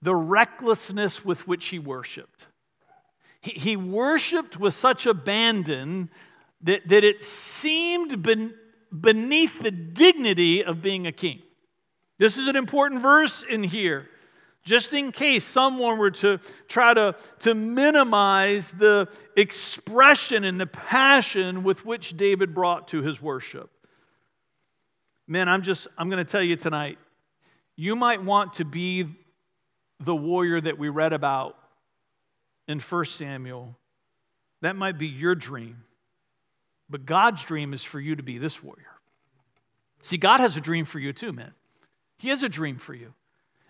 the 0.01 0.15
recklessness 0.15 1.25
with 1.25 1.45
which 1.45 1.67
he 1.67 1.79
worshiped. 1.79 2.47
He, 3.41 3.51
he 3.51 3.75
worshiped 3.75 4.57
with 4.57 4.73
such 4.73 5.05
abandon 5.05 6.09
that, 6.61 6.87
that 6.87 7.03
it 7.03 7.21
seemed 7.23 8.23
ben, 8.23 8.53
beneath 8.97 9.61
the 9.61 9.71
dignity 9.71 10.63
of 10.63 10.81
being 10.81 11.07
a 11.07 11.11
king. 11.11 11.41
This 12.17 12.37
is 12.37 12.47
an 12.47 12.55
important 12.55 13.01
verse 13.01 13.43
in 13.43 13.63
here, 13.63 14.09
just 14.63 14.93
in 14.93 15.11
case 15.11 15.45
someone 15.45 15.97
were 15.97 16.11
to 16.11 16.39
try 16.67 16.93
to, 16.93 17.15
to 17.39 17.55
minimize 17.55 18.71
the 18.71 19.07
expression 19.37 20.43
and 20.43 20.59
the 20.59 20.67
passion 20.67 21.63
with 21.63 21.85
which 21.85 22.17
David 22.17 22.53
brought 22.53 22.89
to 22.89 23.01
his 23.01 23.21
worship. 23.21 23.69
Man, 25.27 25.47
I'm 25.47 25.61
just, 25.61 25.87
I'm 25.97 26.09
going 26.09 26.23
to 26.23 26.29
tell 26.29 26.43
you 26.43 26.55
tonight, 26.55 26.97
you 27.75 27.95
might 27.95 28.23
want 28.23 28.53
to 28.53 28.65
be 28.65 29.05
the 29.99 30.15
warrior 30.15 30.59
that 30.59 30.77
we 30.77 30.89
read 30.89 31.13
about 31.13 31.55
in 32.67 32.79
1 32.79 33.05
Samuel. 33.05 33.77
That 34.61 34.75
might 34.75 34.97
be 34.97 35.07
your 35.07 35.35
dream. 35.35 35.83
But 36.89 37.05
God's 37.05 37.43
dream 37.45 37.73
is 37.73 37.83
for 37.83 37.99
you 37.99 38.15
to 38.15 38.23
be 38.23 38.37
this 38.37 38.63
warrior. 38.63 38.85
See, 40.01 40.17
God 40.17 40.39
has 40.39 40.57
a 40.57 40.61
dream 40.61 40.85
for 40.85 40.99
you 40.99 41.13
too, 41.13 41.33
man. 41.33 41.53
He 42.17 42.29
has 42.29 42.43
a 42.43 42.49
dream 42.49 42.77
for 42.77 42.93
you. 42.93 43.13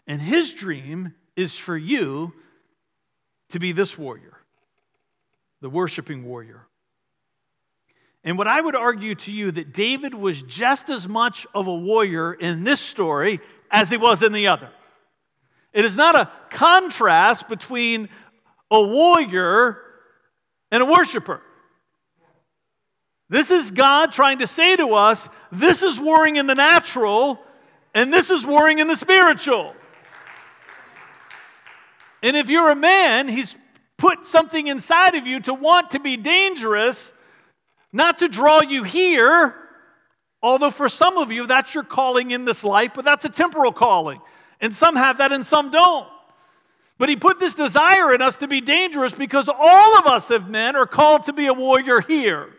And 0.07 0.21
his 0.21 0.53
dream 0.53 1.13
is 1.35 1.57
for 1.57 1.77
you 1.77 2.33
to 3.49 3.59
be 3.59 3.71
this 3.71 3.97
warrior, 3.97 4.38
the 5.61 5.69
worshiping 5.69 6.25
warrior. 6.25 6.67
And 8.23 8.38
what 8.38 8.47
I 8.47 8.59
would 8.59 8.75
argue 8.75 9.15
to 9.15 9.31
you 9.31 9.51
that 9.51 9.73
David 9.73 10.13
was 10.13 10.41
just 10.41 10.89
as 10.89 11.07
much 11.07 11.47
of 11.53 11.67
a 11.67 11.75
warrior 11.75 12.33
in 12.33 12.63
this 12.63 12.79
story 12.79 13.39
as 13.71 13.89
he 13.89 13.97
was 13.97 14.21
in 14.23 14.33
the 14.33 14.47
other. 14.47 14.69
It 15.73 15.85
is 15.85 15.95
not 15.95 16.15
a 16.15 16.29
contrast 16.49 17.47
between 17.47 18.09
a 18.71 18.81
warrior 18.81 19.77
and 20.71 20.83
a 20.83 20.85
worshiper. 20.85 21.41
This 23.29 23.51
is 23.51 23.69
God 23.69 24.12
trying 24.12 24.39
to 24.39 24.48
say 24.48 24.75
to 24.75 24.93
us 24.93 25.29
this 25.51 25.83
is 25.83 26.00
warring 26.00 26.38
in 26.38 26.48
the 26.48 26.55
natural, 26.55 27.39
and 27.93 28.12
this 28.12 28.29
is 28.29 28.45
warring 28.45 28.79
in 28.79 28.88
the 28.88 28.95
spiritual. 28.95 29.75
And 32.24 32.36
if 32.36 32.50
you're 32.50 32.71
a 32.71 32.75
man, 32.75 33.27
He's 33.27 33.55
put 33.98 34.25
something 34.25 34.67
inside 34.67 35.15
of 35.15 35.27
you 35.27 35.39
to 35.41 35.53
want 35.53 35.91
to 35.91 36.00
be 36.00 36.17
dangerous, 36.17 37.13
not 37.93 38.19
to 38.19 38.27
draw 38.27 38.62
you 38.62 38.83
here, 38.83 39.55
although 40.41 40.71
for 40.71 40.89
some 40.89 41.17
of 41.17 41.31
you 41.31 41.45
that's 41.45 41.75
your 41.75 41.83
calling 41.83 42.31
in 42.31 42.45
this 42.45 42.63
life, 42.63 42.91
but 42.95 43.05
that's 43.05 43.25
a 43.25 43.29
temporal 43.29 43.71
calling. 43.71 44.21
And 44.62 44.74
some 44.74 44.95
have 44.95 45.19
that 45.19 45.31
and 45.31 45.45
some 45.45 45.69
don't. 45.69 46.07
But 46.98 47.07
he 47.07 47.15
put 47.15 47.39
this 47.39 47.55
desire 47.55 48.13
in 48.13 48.21
us 48.21 48.38
to 48.38 48.48
be 48.48 48.59
dangerous 48.59 49.13
because 49.13 49.48
all 49.48 49.98
of 49.98 50.05
us, 50.05 50.29
as 50.31 50.43
men, 50.43 50.75
are 50.75 50.86
called 50.86 51.24
to 51.25 51.33
be 51.33 51.45
a 51.45 51.53
warrior 51.53 52.01
here. 52.01 52.50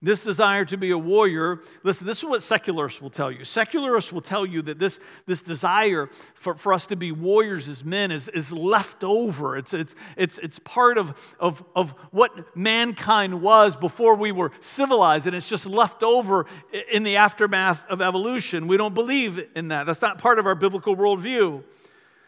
This 0.00 0.22
desire 0.22 0.64
to 0.66 0.76
be 0.76 0.92
a 0.92 0.98
warrior, 0.98 1.60
listen, 1.82 2.06
this 2.06 2.18
is 2.18 2.24
what 2.24 2.40
secularists 2.40 3.02
will 3.02 3.10
tell 3.10 3.32
you. 3.32 3.42
Secularists 3.42 4.12
will 4.12 4.20
tell 4.20 4.46
you 4.46 4.62
that 4.62 4.78
this, 4.78 5.00
this 5.26 5.42
desire 5.42 6.08
for, 6.34 6.54
for 6.54 6.72
us 6.72 6.86
to 6.86 6.96
be 6.96 7.10
warriors 7.10 7.68
as 7.68 7.84
men 7.84 8.12
is, 8.12 8.28
is 8.28 8.52
left 8.52 9.02
over. 9.02 9.56
It's, 9.56 9.74
it's, 9.74 9.96
it's, 10.16 10.38
it's 10.38 10.60
part 10.60 10.98
of, 10.98 11.18
of, 11.40 11.64
of 11.74 11.90
what 12.12 12.56
mankind 12.56 13.42
was 13.42 13.74
before 13.74 14.14
we 14.14 14.30
were 14.30 14.52
civilized, 14.60 15.26
and 15.26 15.34
it's 15.34 15.48
just 15.48 15.66
left 15.66 16.04
over 16.04 16.46
in 16.92 17.02
the 17.02 17.16
aftermath 17.16 17.84
of 17.88 18.00
evolution. 18.00 18.68
We 18.68 18.76
don't 18.76 18.94
believe 18.94 19.48
in 19.56 19.66
that. 19.68 19.86
That's 19.86 20.02
not 20.02 20.18
part 20.18 20.38
of 20.38 20.46
our 20.46 20.54
biblical 20.54 20.94
worldview. 20.94 21.64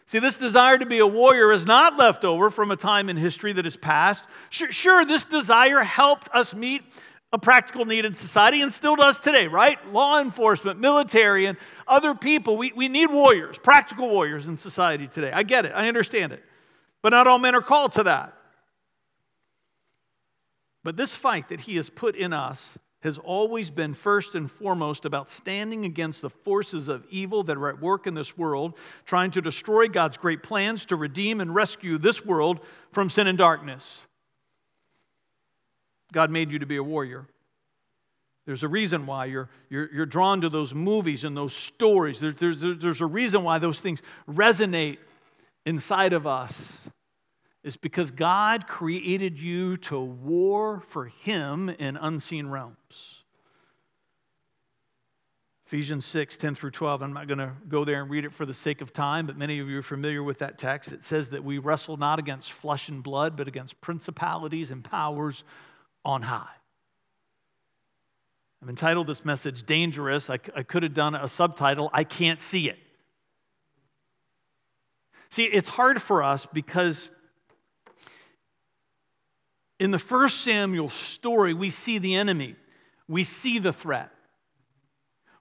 See, 0.07 0.19
this 0.19 0.37
desire 0.37 0.77
to 0.77 0.85
be 0.85 0.99
a 0.99 1.07
warrior 1.07 1.53
is 1.53 1.65
not 1.65 1.95
left 1.95 2.25
over 2.25 2.49
from 2.49 2.69
a 2.69 2.75
time 2.75 3.07
in 3.07 3.15
history 3.15 3.53
that 3.53 3.65
is 3.65 3.77
past. 3.77 4.25
Sure, 4.49 4.69
sure 4.69 5.05
this 5.05 5.23
desire 5.23 5.83
helped 5.83 6.27
us 6.33 6.53
meet 6.53 6.81
a 7.33 7.39
practical 7.39 7.85
need 7.85 8.05
in 8.05 8.13
society 8.13 8.61
and 8.61 8.71
still 8.71 8.95
does 8.95 9.19
today, 9.19 9.47
right? 9.47 9.77
Law 9.91 10.19
enforcement, 10.19 10.79
military, 10.79 11.45
and 11.45 11.57
other 11.87 12.13
people. 12.13 12.57
We, 12.57 12.73
we 12.73 12.87
need 12.87 13.09
warriors, 13.09 13.57
practical 13.57 14.09
warriors 14.09 14.47
in 14.47 14.57
society 14.57 15.07
today. 15.07 15.31
I 15.31 15.43
get 15.43 15.65
it, 15.65 15.71
I 15.73 15.87
understand 15.87 16.33
it. 16.33 16.43
But 17.01 17.09
not 17.09 17.27
all 17.27 17.39
men 17.39 17.55
are 17.55 17.61
called 17.61 17.93
to 17.93 18.03
that. 18.03 18.37
But 20.83 20.97
this 20.97 21.15
fight 21.15 21.49
that 21.49 21.61
he 21.61 21.75
has 21.77 21.89
put 21.89 22.15
in 22.15 22.33
us 22.33 22.77
has 23.01 23.17
always 23.17 23.71
been 23.71 23.93
first 23.93 24.35
and 24.35 24.49
foremost 24.49 25.05
about 25.05 25.29
standing 25.29 25.85
against 25.85 26.21
the 26.21 26.29
forces 26.29 26.87
of 26.87 27.05
evil 27.09 27.43
that 27.43 27.57
are 27.57 27.69
at 27.69 27.81
work 27.81 28.05
in 28.05 28.13
this 28.13 28.37
world, 28.37 28.75
trying 29.05 29.31
to 29.31 29.41
destroy 29.41 29.87
God's 29.87 30.17
great 30.17 30.43
plans 30.43 30.85
to 30.87 30.95
redeem 30.95 31.41
and 31.41 31.53
rescue 31.53 31.97
this 31.97 32.23
world 32.23 32.59
from 32.91 33.09
sin 33.09 33.25
and 33.25 33.37
darkness. 33.37 34.01
God 36.11 36.29
made 36.29 36.51
you 36.51 36.59
to 36.59 36.65
be 36.65 36.77
a 36.77 36.83
warrior. 36.83 37.27
There's 38.45 38.63
a 38.63 38.67
reason 38.67 39.05
why 39.05 39.25
you're, 39.25 39.49
you're, 39.69 39.93
you're 39.93 40.05
drawn 40.05 40.41
to 40.41 40.49
those 40.49 40.73
movies 40.73 41.23
and 41.23 41.37
those 41.37 41.53
stories. 41.53 42.19
There, 42.19 42.31
there's, 42.31 42.59
there's 42.59 43.01
a 43.01 43.05
reason 43.05 43.43
why 43.43 43.59
those 43.59 43.79
things 43.79 44.01
resonate 44.27 44.97
inside 45.65 46.13
of 46.13 46.25
us. 46.25 46.89
It's 47.63 47.77
because 47.77 48.09
God 48.09 48.67
created 48.67 49.37
you 49.37 49.77
to 49.77 49.99
war 49.99 50.81
for 50.87 51.05
Him 51.05 51.69
in 51.69 51.95
unseen 51.97 52.47
realms. 52.47 53.23
Ephesians 55.67 56.05
6, 56.05 56.35
10 56.35 56.55
through 56.55 56.71
12. 56.71 57.01
I'm 57.01 57.13
not 57.13 57.27
going 57.27 57.37
to 57.37 57.53
go 57.69 57.85
there 57.85 58.01
and 58.01 58.11
read 58.11 58.25
it 58.25 58.33
for 58.33 58.45
the 58.45 58.53
sake 58.53 58.81
of 58.81 58.91
time, 58.91 59.25
but 59.25 59.37
many 59.37 59.59
of 59.59 59.69
you 59.69 59.79
are 59.79 59.83
familiar 59.83 60.21
with 60.21 60.39
that 60.39 60.57
text. 60.57 60.91
It 60.91 61.03
says 61.03 61.29
that 61.29 61.45
we 61.45 61.59
wrestle 61.59 61.95
not 61.95 62.19
against 62.19 62.51
flesh 62.51 62.89
and 62.89 63.01
blood, 63.01 63.37
but 63.37 63.47
against 63.47 63.79
principalities 63.79 64.71
and 64.71 64.83
powers 64.83 65.45
on 66.03 66.23
high. 66.23 66.47
I've 68.61 68.69
entitled 68.69 69.07
this 69.07 69.25
message 69.25 69.63
Dangerous. 69.63 70.29
I, 70.29 70.37
I 70.55 70.63
could 70.63 70.83
have 70.83 70.93
done 70.93 71.15
a 71.15 71.27
subtitle, 71.27 71.89
I 71.93 72.03
Can't 72.03 72.39
See 72.39 72.69
It. 72.69 72.77
See, 75.29 75.45
it's 75.45 75.69
hard 75.69 76.01
for 76.01 76.21
us 76.21 76.45
because 76.45 77.09
in 79.79 79.91
the 79.91 79.99
first 79.99 80.41
Samuel 80.41 80.89
story, 80.89 81.53
we 81.53 81.69
see 81.69 81.97
the 81.97 82.15
enemy, 82.15 82.55
we 83.07 83.23
see 83.23 83.57
the 83.57 83.73
threat. 83.73 84.11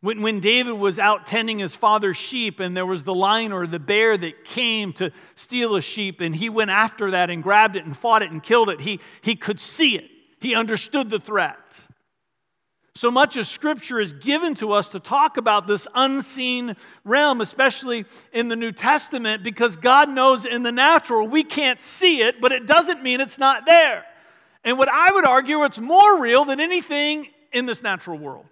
When, 0.00 0.22
when 0.22 0.40
David 0.40 0.72
was 0.72 0.98
out 0.98 1.26
tending 1.26 1.58
his 1.58 1.76
father's 1.76 2.16
sheep 2.16 2.58
and 2.58 2.74
there 2.74 2.86
was 2.86 3.04
the 3.04 3.14
lion 3.14 3.52
or 3.52 3.66
the 3.66 3.78
bear 3.78 4.16
that 4.16 4.46
came 4.46 4.94
to 4.94 5.10
steal 5.34 5.76
a 5.76 5.82
sheep 5.82 6.22
and 6.22 6.34
he 6.34 6.48
went 6.48 6.70
after 6.70 7.10
that 7.10 7.28
and 7.28 7.42
grabbed 7.42 7.76
it 7.76 7.84
and 7.84 7.94
fought 7.94 8.22
it 8.22 8.30
and 8.30 8.42
killed 8.42 8.70
it, 8.70 8.80
he, 8.80 8.98
he 9.20 9.36
could 9.36 9.60
see 9.60 9.96
it. 9.96 10.10
He 10.40 10.54
understood 10.54 11.10
the 11.10 11.20
threat. 11.20 11.58
So 12.94 13.10
much 13.10 13.36
of 13.36 13.46
Scripture 13.46 14.00
is 14.00 14.12
given 14.12 14.54
to 14.56 14.72
us 14.72 14.88
to 14.88 15.00
talk 15.00 15.36
about 15.36 15.66
this 15.66 15.86
unseen 15.94 16.76
realm, 17.04 17.40
especially 17.40 18.04
in 18.32 18.48
the 18.48 18.56
New 18.56 18.72
Testament, 18.72 19.42
because 19.42 19.76
God 19.76 20.10
knows 20.10 20.44
in 20.44 20.62
the 20.62 20.72
natural 20.72 21.28
we 21.28 21.44
can't 21.44 21.80
see 21.80 22.20
it, 22.22 22.40
but 22.40 22.52
it 22.52 22.66
doesn't 22.66 23.02
mean 23.02 23.20
it's 23.20 23.38
not 23.38 23.64
there. 23.64 24.04
And 24.64 24.76
what 24.76 24.88
I 24.88 25.12
would 25.12 25.24
argue, 25.24 25.64
it's 25.64 25.78
more 25.78 26.20
real 26.20 26.44
than 26.44 26.60
anything 26.60 27.28
in 27.52 27.66
this 27.66 27.82
natural 27.82 28.18
world. 28.18 28.46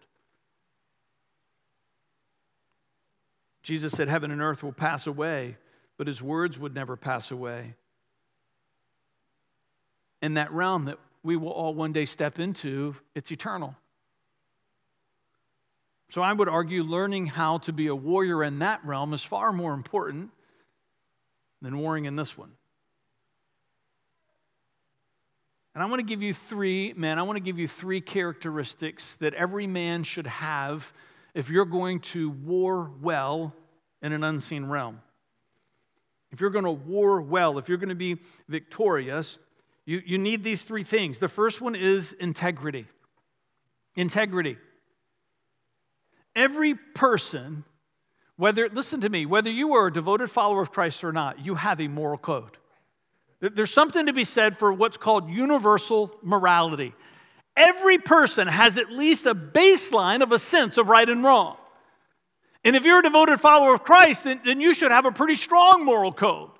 Jesus 3.62 3.92
said, 3.92 4.09
Heaven 4.09 4.30
and 4.30 4.40
earth 4.40 4.62
will 4.62 4.73
pass 4.73 5.07
away, 5.07 5.57
but 5.99 6.07
his 6.07 6.23
words 6.23 6.59
would 6.59 6.75
never 6.75 6.97
pass 6.97 7.30
away. 7.30 7.75
In 10.23 10.35
that 10.35 10.50
realm 10.52 10.87
that 10.87 10.99
we 11.22 11.37
will 11.37 11.50
all 11.50 11.75
one 11.75 11.92
day 11.92 12.04
step 12.04 12.38
into, 12.38 12.96
it's 13.14 13.30
eternal. 13.30 13.75
So 16.10 16.22
I 16.22 16.32
would 16.32 16.48
argue 16.48 16.82
learning 16.82 17.26
how 17.26 17.58
to 17.58 17.72
be 17.72 17.88
a 17.88 17.94
warrior 17.94 18.42
in 18.42 18.60
that 18.60 18.84
realm 18.84 19.12
is 19.12 19.22
far 19.22 19.52
more 19.52 19.75
important 19.75 20.30
than 21.60 21.78
warring 21.78 22.06
in 22.06 22.16
this 22.16 22.38
one. 22.38 22.52
And 25.75 25.82
I 25.82 25.87
want 25.87 26.00
to 26.00 26.06
give 26.06 26.22
you 26.22 26.32
three, 26.32 26.92
man, 26.96 27.18
I 27.18 27.22
want 27.22 27.37
to 27.37 27.42
give 27.42 27.58
you 27.58 27.68
three 27.68 28.00
characteristics 28.00 29.16
that 29.16 29.34
every 29.34 29.66
man 29.66 30.02
should 30.02 30.26
have 30.26 30.92
if 31.34 31.50
you're 31.50 31.66
going 31.66 32.00
to 32.00 32.30
war 32.30 32.90
well 33.00 33.54
in 34.02 34.12
an 34.12 34.25
unseen 34.25 34.64
realm. 34.64 35.00
If 36.30 36.40
you're 36.40 36.50
going 36.50 36.64
to 36.64 36.72
war 36.72 37.20
well, 37.20 37.58
if 37.58 37.68
you're 37.68 37.78
going 37.78 37.90
to 37.90 37.94
be 37.94 38.16
victorious, 38.48 39.38
you, 39.88 40.02
you 40.04 40.18
need 40.18 40.45
these 40.45 40.64
three 40.64 40.85
things. 40.85 41.18
The 41.18 41.28
first 41.28 41.62
one 41.62 41.75
is 41.75 42.12
integrity. 42.12 42.85
Integrity. 43.95 44.59
Every 46.37 46.75
person, 46.75 47.64
whether, 48.37 48.68
listen 48.68 49.00
to 49.00 49.09
me, 49.09 49.25
whether 49.25 49.49
you 49.49 49.76
are 49.76 49.87
a 49.87 49.92
devoted 49.92 50.30
follower 50.30 50.61
of 50.61 50.73
Christ 50.73 51.02
or 51.04 51.11
not, 51.11 51.42
you 51.42 51.54
have 51.54 51.80
a 51.80 51.88
moral 51.88 52.18
code. 52.18 52.59
There's 53.40 53.71
something 53.71 54.04
to 54.04 54.12
be 54.12 54.25
said 54.25 54.59
for 54.59 54.75
what's 54.75 54.99
called 54.99 55.30
universal 55.30 56.14
morality. 56.23 56.92
Every 57.57 57.97
person 57.97 58.47
has 58.47 58.76
at 58.76 58.92
least 58.92 59.25
a 59.25 59.35
baseline 59.35 60.23
of 60.23 60.33
a 60.33 60.38
sense 60.38 60.76
of 60.76 60.90
right 60.90 61.09
and 61.09 61.25
wrong. 61.25 61.57
And 62.62 62.76
if 62.76 62.85
you're 62.85 62.99
a 62.99 63.02
devoted 63.02 63.40
follower 63.40 63.73
of 63.73 63.85
Christ, 63.85 64.25
then, 64.25 64.42
then 64.45 64.61
you 64.61 64.75
should 64.75 64.92
have 64.92 65.07
a 65.07 65.12
pretty 65.12 65.37
strong 65.37 65.87
moral 65.87 66.12
code. 66.12 66.50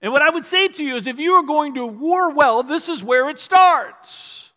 And 0.00 0.12
what 0.12 0.22
I 0.22 0.30
would 0.30 0.44
say 0.44 0.68
to 0.68 0.84
you 0.84 0.96
is 0.96 1.06
if 1.06 1.18
you 1.18 1.32
are 1.34 1.42
going 1.42 1.74
to 1.74 1.86
war 1.86 2.32
well, 2.32 2.62
this 2.62 2.88
is 2.88 3.02
where 3.02 3.28
it 3.28 3.38
starts. 3.38 4.52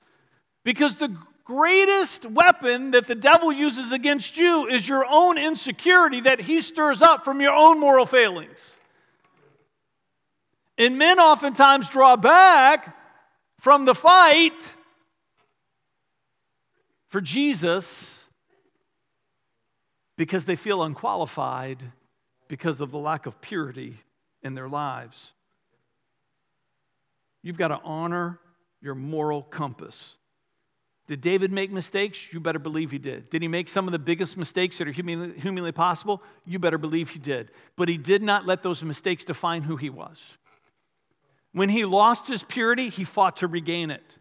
Because 0.63 0.95
the 0.95 1.15
greatest 1.43 2.25
weapon 2.25 2.91
that 2.91 3.07
the 3.07 3.15
devil 3.15 3.51
uses 3.51 3.91
against 3.91 4.37
you 4.37 4.67
is 4.67 4.87
your 4.87 5.05
own 5.05 5.37
insecurity 5.37 6.21
that 6.21 6.39
he 6.39 6.61
stirs 6.61 7.01
up 7.01 7.25
from 7.25 7.41
your 7.41 7.53
own 7.53 7.79
moral 7.79 8.05
failings. 8.05 8.77
And 10.77 10.97
men 10.97 11.19
oftentimes 11.19 11.89
draw 11.89 12.15
back 12.15 12.95
from 13.59 13.85
the 13.85 13.95
fight 13.95 14.75
for 17.07 17.19
Jesus 17.19 18.27
because 20.15 20.45
they 20.45 20.55
feel 20.55 20.83
unqualified 20.83 21.83
because 22.47 22.79
of 22.79 22.91
the 22.91 22.97
lack 22.97 23.25
of 23.25 23.41
purity 23.41 23.97
in 24.41 24.55
their 24.55 24.69
lives. 24.69 25.33
You've 27.43 27.57
got 27.57 27.69
to 27.69 27.79
honor 27.83 28.39
your 28.81 28.95
moral 28.95 29.41
compass. 29.41 30.17
Did 31.07 31.21
David 31.21 31.51
make 31.51 31.71
mistakes? 31.71 32.31
You 32.31 32.39
better 32.39 32.59
believe 32.59 32.91
he 32.91 32.99
did. 32.99 33.29
Did 33.29 33.41
he 33.41 33.47
make 33.47 33.67
some 33.67 33.87
of 33.87 33.91
the 33.91 33.99
biggest 33.99 34.37
mistakes 34.37 34.77
that 34.77 34.87
are 34.87 34.91
humanly, 34.91 35.37
humanly 35.39 35.71
possible? 35.71 36.21
You 36.45 36.59
better 36.59 36.77
believe 36.77 37.09
he 37.09 37.19
did. 37.19 37.51
But 37.75 37.89
he 37.89 37.97
did 37.97 38.21
not 38.21 38.45
let 38.45 38.63
those 38.63 38.83
mistakes 38.83 39.25
define 39.25 39.63
who 39.63 39.75
he 39.75 39.89
was. 39.89 40.37
When 41.53 41.69
he 41.69 41.85
lost 41.85 42.27
his 42.27 42.43
purity, 42.43 42.89
he 42.89 43.03
fought 43.03 43.37
to 43.37 43.47
regain 43.47 43.91
it. 43.91 44.17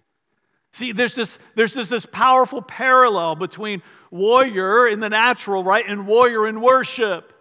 See, 0.73 0.93
there's 0.93 1.15
this, 1.15 1.39
there's 1.55 1.75
this, 1.75 1.89
this 1.89 2.07
powerful 2.07 2.63
parallel 2.63 3.37
between 3.37 3.83
warrior 4.11 4.89
in 4.89 5.01
the 5.01 5.11
natural, 5.11 5.63
right, 5.63 5.85
and 5.87 6.07
warrior 6.07 6.47
in 6.47 6.61
worship. 6.61 7.33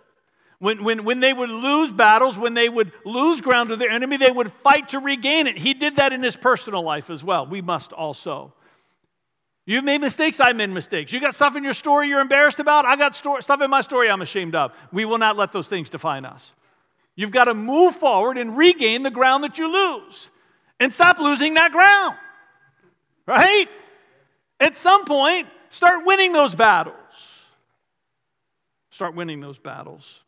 When, 0.59 0.83
when, 0.83 1.05
when 1.05 1.21
they 1.21 1.31
would 1.31 1.49
lose 1.49 1.91
battles, 1.91 2.37
when 2.37 2.53
they 2.53 2.67
would 2.67 2.91
lose 3.05 3.39
ground 3.39 3.69
to 3.69 3.77
their 3.77 3.89
enemy, 3.89 4.17
they 4.17 4.31
would 4.31 4.51
fight 4.51 4.89
to 4.89 4.99
regain 4.99 5.47
it. 5.47 5.57
He 5.57 5.73
did 5.73 5.95
that 5.95 6.11
in 6.11 6.21
his 6.21 6.35
personal 6.35 6.83
life 6.83 7.09
as 7.09 7.23
well. 7.23 7.45
We 7.45 7.61
must 7.61 7.93
also. 7.93 8.53
You've 9.65 9.85
made 9.85 10.01
mistakes, 10.01 10.39
I 10.39 10.51
made 10.51 10.69
mistakes. 10.69 11.13
You 11.13 11.21
got 11.21 11.33
stuff 11.33 11.55
in 11.55 11.63
your 11.63 11.73
story 11.73 12.09
you're 12.09 12.19
embarrassed 12.19 12.59
about, 12.59 12.85
I 12.85 12.97
got 12.97 13.15
story, 13.15 13.41
stuff 13.41 13.61
in 13.61 13.69
my 13.69 13.81
story 13.81 14.09
I'm 14.09 14.21
ashamed 14.21 14.55
of. 14.55 14.73
We 14.91 15.05
will 15.05 15.17
not 15.17 15.37
let 15.37 15.53
those 15.53 15.67
things 15.67 15.89
define 15.89 16.25
us. 16.25 16.53
You've 17.15 17.31
got 17.31 17.45
to 17.45 17.53
move 17.53 17.95
forward 17.95 18.37
and 18.37 18.57
regain 18.57 19.03
the 19.03 19.11
ground 19.11 19.43
that 19.43 19.57
you 19.57 19.71
lose 19.71 20.29
and 20.79 20.93
stop 20.93 21.19
losing 21.19 21.53
that 21.53 21.71
ground. 21.71 22.15
Right? 23.25 23.67
At 24.59 24.75
some 24.75 25.05
point, 25.05 25.47
start 25.69 26.05
winning 26.05 26.33
those 26.33 26.55
battles. 26.55 26.95
Start 28.89 29.15
winning 29.15 29.39
those 29.39 29.57
battles. 29.57 30.23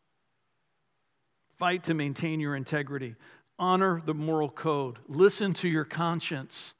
Fight 1.62 1.84
to 1.84 1.94
maintain 1.94 2.40
your 2.40 2.56
integrity. 2.56 3.14
Honor 3.56 4.02
the 4.04 4.14
moral 4.14 4.48
code. 4.48 4.98
Listen 5.06 5.54
to 5.54 5.68
your 5.68 5.84
conscience. 5.84 6.74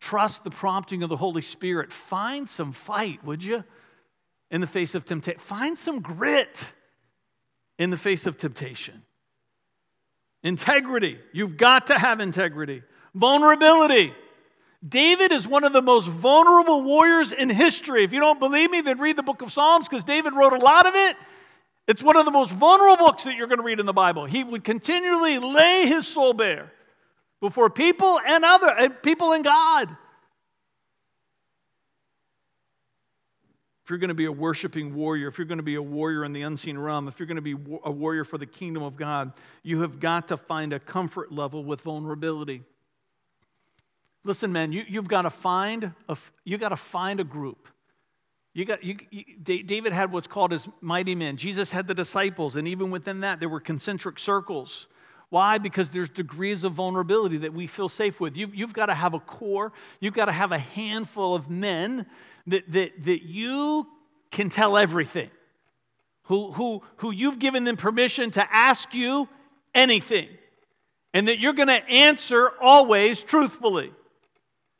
Trust 0.00 0.42
the 0.42 0.50
prompting 0.50 1.04
of 1.04 1.10
the 1.10 1.16
Holy 1.16 1.40
Spirit. 1.40 1.92
Find 1.92 2.50
some 2.50 2.72
fight, 2.72 3.22
would 3.22 3.44
you? 3.44 3.62
In 4.50 4.60
the 4.60 4.66
face 4.66 4.96
of 4.96 5.04
temptation. 5.04 5.38
Find 5.38 5.78
some 5.78 6.00
grit 6.00 6.72
in 7.78 7.90
the 7.90 7.96
face 7.96 8.26
of 8.26 8.36
temptation. 8.36 9.02
Integrity. 10.42 11.20
You've 11.32 11.56
got 11.56 11.86
to 11.86 11.94
have 11.96 12.18
integrity. 12.18 12.82
Vulnerability. 13.14 14.12
David 14.86 15.30
is 15.30 15.46
one 15.46 15.62
of 15.62 15.72
the 15.72 15.82
most 15.82 16.08
vulnerable 16.08 16.82
warriors 16.82 17.30
in 17.30 17.48
history. 17.48 18.02
If 18.02 18.12
you 18.12 18.18
don't 18.18 18.40
believe 18.40 18.72
me, 18.72 18.80
then 18.80 18.98
read 18.98 19.16
the 19.16 19.22
book 19.22 19.40
of 19.40 19.52
Psalms 19.52 19.88
because 19.88 20.02
David 20.02 20.34
wrote 20.34 20.52
a 20.52 20.58
lot 20.58 20.86
of 20.86 20.96
it. 20.96 21.16
It's 21.86 22.02
one 22.02 22.16
of 22.16 22.24
the 22.24 22.30
most 22.30 22.52
vulnerable 22.52 23.06
books 23.06 23.24
that 23.24 23.34
you're 23.34 23.46
going 23.46 23.58
to 23.58 23.64
read 23.64 23.80
in 23.80 23.86
the 23.86 23.92
Bible. 23.92 24.24
He 24.24 24.42
would 24.42 24.64
continually 24.64 25.38
lay 25.38 25.86
his 25.86 26.06
soul 26.06 26.32
bare 26.32 26.72
before 27.40 27.68
people 27.68 28.18
and 28.26 28.44
other 28.44 28.68
and 28.68 29.02
people 29.02 29.32
and 29.32 29.44
God. 29.44 29.94
if 33.84 33.90
you're 33.90 33.98
going 33.98 34.08
to 34.08 34.14
be 34.14 34.24
a 34.24 34.32
worshiping 34.32 34.94
warrior, 34.94 35.28
if 35.28 35.36
you're 35.36 35.44
going 35.44 35.58
to 35.58 35.62
be 35.62 35.74
a 35.74 35.82
warrior 35.82 36.24
in 36.24 36.32
the 36.32 36.40
unseen 36.40 36.78
realm, 36.78 37.06
if 37.06 37.20
you're 37.20 37.26
going 37.26 37.36
to 37.36 37.42
be 37.42 37.54
a 37.84 37.90
warrior 37.90 38.24
for 38.24 38.38
the 38.38 38.46
kingdom 38.46 38.82
of 38.82 38.96
God, 38.96 39.34
you 39.62 39.82
have 39.82 40.00
got 40.00 40.28
to 40.28 40.38
find 40.38 40.72
a 40.72 40.80
comfort 40.80 41.30
level 41.30 41.62
with 41.62 41.82
vulnerability. 41.82 42.62
Listen, 44.24 44.52
man, 44.52 44.72
you, 44.72 44.84
you've 44.88 45.06
got 45.06 45.22
to 45.22 45.30
find 45.30 45.92
a, 46.08 46.16
you 46.44 46.56
got 46.56 46.70
to 46.70 46.76
find 46.76 47.20
a 47.20 47.24
group. 47.24 47.68
You 48.54 48.64
got, 48.64 48.84
you, 48.84 48.96
you, 49.10 49.24
David 49.42 49.92
had 49.92 50.12
what's 50.12 50.28
called 50.28 50.52
his 50.52 50.68
mighty 50.80 51.16
men. 51.16 51.36
Jesus 51.36 51.72
had 51.72 51.88
the 51.88 51.94
disciples, 51.94 52.54
and 52.54 52.68
even 52.68 52.92
within 52.92 53.20
that, 53.20 53.40
there 53.40 53.48
were 53.48 53.60
concentric 53.60 54.18
circles. 54.18 54.86
Why? 55.28 55.58
Because 55.58 55.90
there's 55.90 56.08
degrees 56.08 56.62
of 56.62 56.72
vulnerability 56.72 57.38
that 57.38 57.52
we 57.52 57.66
feel 57.66 57.88
safe 57.88 58.20
with. 58.20 58.36
You've, 58.36 58.54
you've 58.54 58.72
got 58.72 58.86
to 58.86 58.94
have 58.94 59.12
a 59.12 59.18
core, 59.18 59.72
you've 59.98 60.14
got 60.14 60.26
to 60.26 60.32
have 60.32 60.52
a 60.52 60.58
handful 60.58 61.34
of 61.34 61.50
men 61.50 62.06
that, 62.46 62.70
that, 62.70 63.02
that 63.02 63.24
you 63.24 63.88
can 64.30 64.48
tell 64.50 64.76
everything, 64.76 65.30
who, 66.24 66.52
who, 66.52 66.82
who 66.98 67.10
you've 67.10 67.40
given 67.40 67.64
them 67.64 67.76
permission 67.76 68.30
to 68.32 68.54
ask 68.54 68.94
you 68.94 69.28
anything, 69.74 70.28
and 71.12 71.26
that 71.26 71.40
you're 71.40 71.54
going 71.54 71.68
to 71.68 71.84
answer 71.88 72.52
always 72.60 73.24
truthfully. 73.24 73.92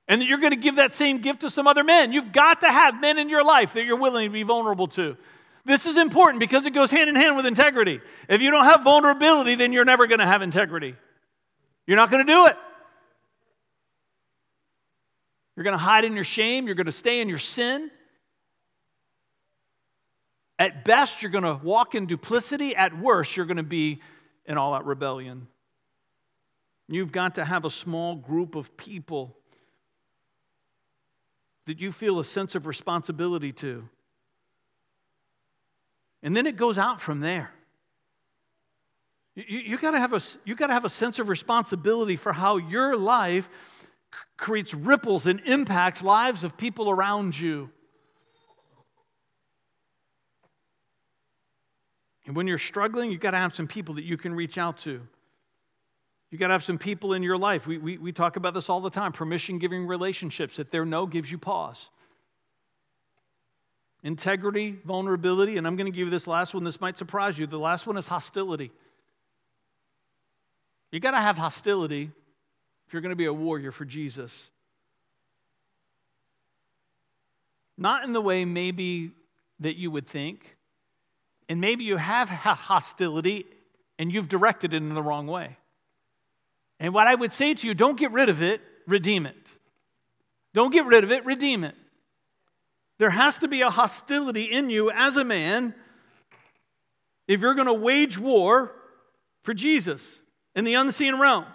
And 0.06 0.22
you're 0.22 0.38
going 0.38 0.50
to 0.50 0.56
give 0.56 0.76
that 0.76 0.92
same 0.92 1.18
gift 1.18 1.40
to 1.40 1.50
some 1.50 1.66
other 1.66 1.82
men. 1.82 2.12
You've 2.12 2.32
got 2.32 2.60
to 2.60 2.68
have 2.68 3.00
men 3.00 3.18
in 3.18 3.28
your 3.28 3.42
life 3.42 3.72
that 3.72 3.84
you're 3.84 3.98
willing 3.98 4.28
to 4.28 4.32
be 4.32 4.42
vulnerable 4.42 4.86
to. 4.88 5.16
This 5.64 5.86
is 5.86 5.96
important 5.96 6.40
because 6.40 6.66
it 6.66 6.72
goes 6.72 6.90
hand 6.90 7.08
in 7.08 7.16
hand 7.16 7.36
with 7.36 7.46
integrity. 7.46 8.00
If 8.28 8.42
you 8.42 8.50
don't 8.50 8.64
have 8.64 8.84
vulnerability, 8.84 9.54
then 9.54 9.72
you're 9.72 9.86
never 9.86 10.06
going 10.06 10.18
to 10.18 10.26
have 10.26 10.42
integrity. 10.42 10.94
You're 11.86 11.96
not 11.96 12.10
going 12.10 12.26
to 12.26 12.32
do 12.32 12.46
it. 12.46 12.56
You're 15.56 15.64
going 15.64 15.72
to 15.72 15.82
hide 15.82 16.04
in 16.04 16.14
your 16.14 16.24
shame. 16.24 16.66
You're 16.66 16.74
going 16.74 16.86
to 16.86 16.92
stay 16.92 17.20
in 17.20 17.28
your 17.28 17.38
sin. 17.38 17.90
At 20.58 20.84
best, 20.84 21.22
you're 21.22 21.30
going 21.30 21.44
to 21.44 21.58
walk 21.62 21.94
in 21.94 22.06
duplicity. 22.06 22.76
At 22.76 22.98
worst, 22.98 23.36
you're 23.36 23.46
going 23.46 23.56
to 23.56 23.62
be 23.62 24.00
in 24.44 24.58
all 24.58 24.74
out 24.74 24.84
rebellion. 24.84 25.48
You've 26.88 27.12
got 27.12 27.36
to 27.36 27.44
have 27.44 27.64
a 27.64 27.70
small 27.70 28.14
group 28.14 28.54
of 28.54 28.76
people 28.76 29.36
that 31.66 31.80
you 31.80 31.92
feel 31.92 32.18
a 32.18 32.24
sense 32.24 32.54
of 32.54 32.66
responsibility 32.66 33.52
to. 33.52 33.88
And 36.22 36.36
then 36.36 36.46
it 36.46 36.56
goes 36.56 36.78
out 36.78 37.00
from 37.00 37.20
there. 37.20 37.50
You, 39.34 39.58
you, 39.58 39.78
gotta 39.78 39.98
have 39.98 40.12
a, 40.12 40.20
you 40.44 40.54
gotta 40.54 40.72
have 40.72 40.84
a 40.84 40.90
sense 40.90 41.18
of 41.18 41.28
responsibility 41.28 42.16
for 42.16 42.32
how 42.32 42.56
your 42.56 42.96
life 42.96 43.48
creates 44.36 44.74
ripples 44.74 45.26
and 45.26 45.40
impacts 45.40 46.02
lives 46.02 46.44
of 46.44 46.56
people 46.56 46.90
around 46.90 47.38
you. 47.38 47.70
And 52.26 52.34
when 52.34 52.46
you're 52.46 52.58
struggling, 52.58 53.10
you've 53.10 53.20
got 53.20 53.32
to 53.32 53.36
have 53.36 53.54
some 53.54 53.66
people 53.66 53.96
that 53.96 54.04
you 54.04 54.16
can 54.16 54.34
reach 54.34 54.56
out 54.56 54.78
to. 54.78 55.06
You've 56.34 56.40
got 56.40 56.48
to 56.48 56.54
have 56.54 56.64
some 56.64 56.78
people 56.78 57.12
in 57.12 57.22
your 57.22 57.38
life. 57.38 57.64
We, 57.64 57.78
we, 57.78 57.96
we 57.96 58.10
talk 58.10 58.34
about 58.34 58.54
this 58.54 58.68
all 58.68 58.80
the 58.80 58.90
time 58.90 59.12
permission 59.12 59.60
giving 59.60 59.86
relationships, 59.86 60.56
that 60.56 60.72
their 60.72 60.84
no 60.84 61.06
gives 61.06 61.30
you 61.30 61.38
pause. 61.38 61.90
Integrity, 64.02 64.76
vulnerability, 64.84 65.58
and 65.58 65.64
I'm 65.64 65.76
going 65.76 65.86
to 65.86 65.96
give 65.96 66.08
you 66.08 66.10
this 66.10 66.26
last 66.26 66.52
one. 66.52 66.64
This 66.64 66.80
might 66.80 66.98
surprise 66.98 67.38
you. 67.38 67.46
The 67.46 67.56
last 67.56 67.86
one 67.86 67.96
is 67.96 68.08
hostility. 68.08 68.72
You 70.90 70.98
got 70.98 71.12
to 71.12 71.20
have 71.20 71.38
hostility 71.38 72.10
if 72.88 72.92
you're 72.92 73.00
going 73.00 73.10
to 73.10 73.16
be 73.16 73.26
a 73.26 73.32
warrior 73.32 73.70
for 73.70 73.84
Jesus. 73.84 74.50
Not 77.78 78.02
in 78.02 78.12
the 78.12 78.20
way 78.20 78.44
maybe 78.44 79.12
that 79.60 79.76
you 79.76 79.88
would 79.92 80.08
think, 80.08 80.56
and 81.48 81.60
maybe 81.60 81.84
you 81.84 81.96
have 81.96 82.28
hostility 82.28 83.46
and 84.00 84.12
you've 84.12 84.28
directed 84.28 84.74
it 84.74 84.78
in 84.78 84.94
the 84.94 85.02
wrong 85.02 85.28
way. 85.28 85.58
And 86.80 86.92
what 86.92 87.06
I 87.06 87.14
would 87.14 87.32
say 87.32 87.54
to 87.54 87.66
you, 87.66 87.74
don't 87.74 87.98
get 87.98 88.12
rid 88.12 88.28
of 88.28 88.42
it, 88.42 88.60
redeem 88.86 89.26
it. 89.26 89.52
Don't 90.52 90.72
get 90.72 90.86
rid 90.86 91.04
of 91.04 91.10
it, 91.10 91.24
redeem 91.24 91.64
it. 91.64 91.74
There 92.98 93.10
has 93.10 93.38
to 93.38 93.48
be 93.48 93.62
a 93.62 93.70
hostility 93.70 94.44
in 94.44 94.70
you 94.70 94.90
as 94.90 95.16
a 95.16 95.24
man 95.24 95.74
if 97.26 97.40
you're 97.40 97.54
going 97.54 97.66
to 97.66 97.74
wage 97.74 98.18
war 98.18 98.72
for 99.42 99.54
Jesus 99.54 100.20
in 100.54 100.64
the 100.64 100.74
unseen 100.74 101.16
realm. 101.16 101.46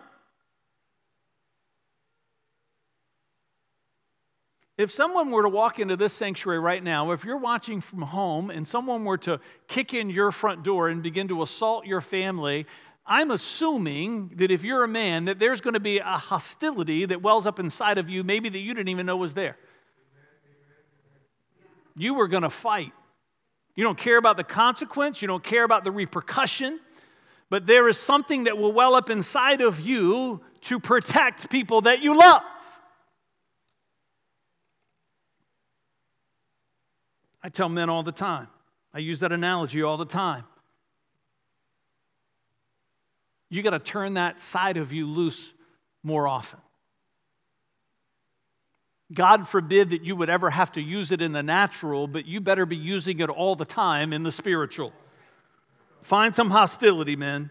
If 4.78 4.94
someone 4.94 5.30
were 5.30 5.44
to 5.44 5.50
walk 5.50 5.80
into 5.80 5.98
this 5.98 6.14
sanctuary 6.14 6.60
right 6.60 6.82
now, 6.82 7.12
if 7.12 7.26
you're 7.26 7.36
watching 7.36 7.82
from 7.82 8.02
home 8.02 8.50
and 8.50 8.66
someone 8.66 9.04
were 9.04 9.18
to 9.20 9.42
kick 9.68 9.94
in 9.94 10.10
your 10.10 10.32
front 10.32 10.64
door 10.64 10.88
and 10.88 11.04
begin 11.04 11.28
to 11.28 11.42
assault 11.42 11.86
your 11.86 12.00
family, 12.00 12.66
I'm 13.10 13.32
assuming 13.32 14.34
that 14.36 14.52
if 14.52 14.64
you're 14.64 14.84
a 14.84 14.88
man, 14.88 15.26
that 15.26 15.40
there's 15.40 15.62
going 15.62 15.74
to 15.74 15.80
be 15.80 15.98
a 15.98 16.04
hostility 16.04 17.06
that 17.06 17.24
wells 17.24 17.48
up 17.48 17.60
inside 17.60 17.98
of 17.98 18.08
you, 18.08 18.24
maybe 18.24 18.50
that 18.50 18.60
you 18.60 18.76
didn't 18.76 18.90
even 18.90 19.08
know 19.08 19.18
was 19.18 19.34
there. 19.34 19.58
You 21.98 22.14
were 22.14 22.28
going 22.28 22.44
to 22.44 22.52
fight. 22.52 22.94
You 23.76 23.84
don't 23.84 23.98
care 23.98 24.18
about 24.18 24.38
the 24.38 24.44
consequence, 24.44 25.24
you 25.24 25.28
don't 25.28 25.44
care 25.44 25.64
about 25.64 25.84
the 25.84 25.92
repercussion, 25.92 26.80
but 27.50 27.66
there 27.66 27.90
is 27.90 27.98
something 27.98 28.44
that 28.44 28.58
will 28.58 28.74
well 28.74 28.94
up 28.94 29.10
inside 29.10 29.62
of 29.62 29.80
you 29.80 30.42
to 30.62 30.80
protect 30.80 31.50
people 31.50 31.82
that 31.82 32.04
you 32.04 32.16
love. 32.16 32.44
I 37.42 37.50
tell 37.50 37.70
men 37.70 37.90
all 37.90 38.04
the 38.04 38.12
time. 38.12 38.50
I 38.94 39.00
use 39.00 39.22
that 39.22 39.32
analogy 39.32 39.82
all 39.82 39.98
the 39.98 40.06
time. 40.06 40.44
You 43.50 43.64
got 43.64 43.72
to 43.72 43.80
turn 43.80 44.14
that 44.14 44.40
side 44.40 44.78
of 44.78 44.94
you 44.94 45.08
loose 45.08 45.54
more 46.04 46.28
often. 46.28 46.60
God 49.12 49.48
forbid 49.48 49.90
that 49.90 50.04
you 50.04 50.16
would 50.16 50.30
ever 50.30 50.52
have 50.52 50.72
to 50.74 50.82
use 50.82 51.12
it 51.12 51.22
in 51.22 51.32
the 51.32 51.42
natural, 51.42 52.08
but 52.08 52.28
you 52.28 52.42
better 52.42 52.66
be 52.68 52.78
using 52.78 53.20
it 53.20 53.30
all 53.30 53.56
the 53.56 53.66
time 53.66 54.14
in 54.14 54.22
the 54.22 54.32
spiritual. 54.32 54.94
Find 56.02 56.36
some 56.36 56.52
hostility, 56.52 57.16
men. 57.16 57.50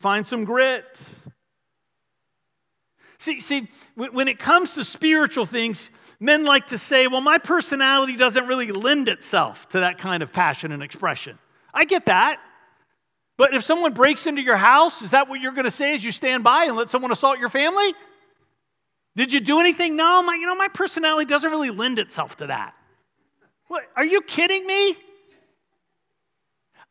Find 0.00 0.26
some 0.26 0.44
grit. 0.44 0.98
See, 3.18 3.40
see, 3.40 3.68
when 3.94 4.28
it 4.28 4.38
comes 4.38 4.74
to 4.74 4.84
spiritual 4.84 5.46
things, 5.46 5.90
men 6.20 6.44
like 6.44 6.68
to 6.68 6.78
say, 6.78 7.06
well, 7.06 7.20
my 7.20 7.38
personality 7.38 8.16
doesn't 8.16 8.46
really 8.46 8.72
lend 8.72 9.08
itself 9.08 9.68
to 9.70 9.80
that 9.80 9.98
kind 9.98 10.22
of 10.22 10.32
passion 10.32 10.72
and 10.72 10.82
expression. 10.82 11.38
I 11.72 11.84
get 11.84 12.06
that. 12.06 12.40
But 13.36 13.54
if 13.54 13.64
someone 13.64 13.92
breaks 13.92 14.26
into 14.26 14.42
your 14.42 14.56
house, 14.56 15.02
is 15.02 15.10
that 15.10 15.28
what 15.28 15.40
you're 15.40 15.52
going 15.52 15.64
to 15.64 15.70
say 15.70 15.94
as 15.94 16.04
you 16.04 16.12
stand 16.12 16.44
by 16.44 16.64
and 16.64 16.76
let 16.76 16.90
someone 16.90 17.10
assault 17.10 17.38
your 17.38 17.48
family? 17.48 17.94
Did 19.16 19.32
you 19.32 19.40
do 19.40 19.60
anything? 19.60 19.96
No, 19.96 20.22
my, 20.22 20.34
you 20.34 20.46
know, 20.46 20.54
my 20.54 20.68
personality 20.68 21.26
doesn't 21.26 21.50
really 21.50 21.70
lend 21.70 21.98
itself 21.98 22.36
to 22.38 22.48
that. 22.48 22.74
What, 23.68 23.84
are 23.96 24.04
you 24.04 24.20
kidding 24.20 24.66
me? 24.66 24.96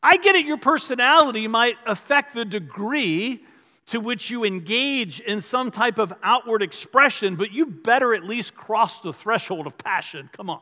I 0.02 0.18
get 0.18 0.36
it, 0.36 0.46
your 0.46 0.58
personality 0.58 1.48
might 1.48 1.78
affect 1.86 2.34
the 2.34 2.44
degree 2.44 3.42
to 3.88 4.00
which 4.00 4.30
you 4.30 4.44
engage 4.44 5.22
in 5.22 5.40
some 5.40 5.72
type 5.72 5.98
of 5.98 6.14
outward 6.24 6.62
expression, 6.62 7.36
but 7.36 7.52
you 7.52 7.66
better 7.66 8.14
at 8.14 8.24
least 8.24 8.56
cross 8.56 9.02
the 9.02 9.14
threshold 9.14 9.68
of 9.68 9.78
passion. 9.78 10.30
Come 10.34 10.50
on. 10.50 10.62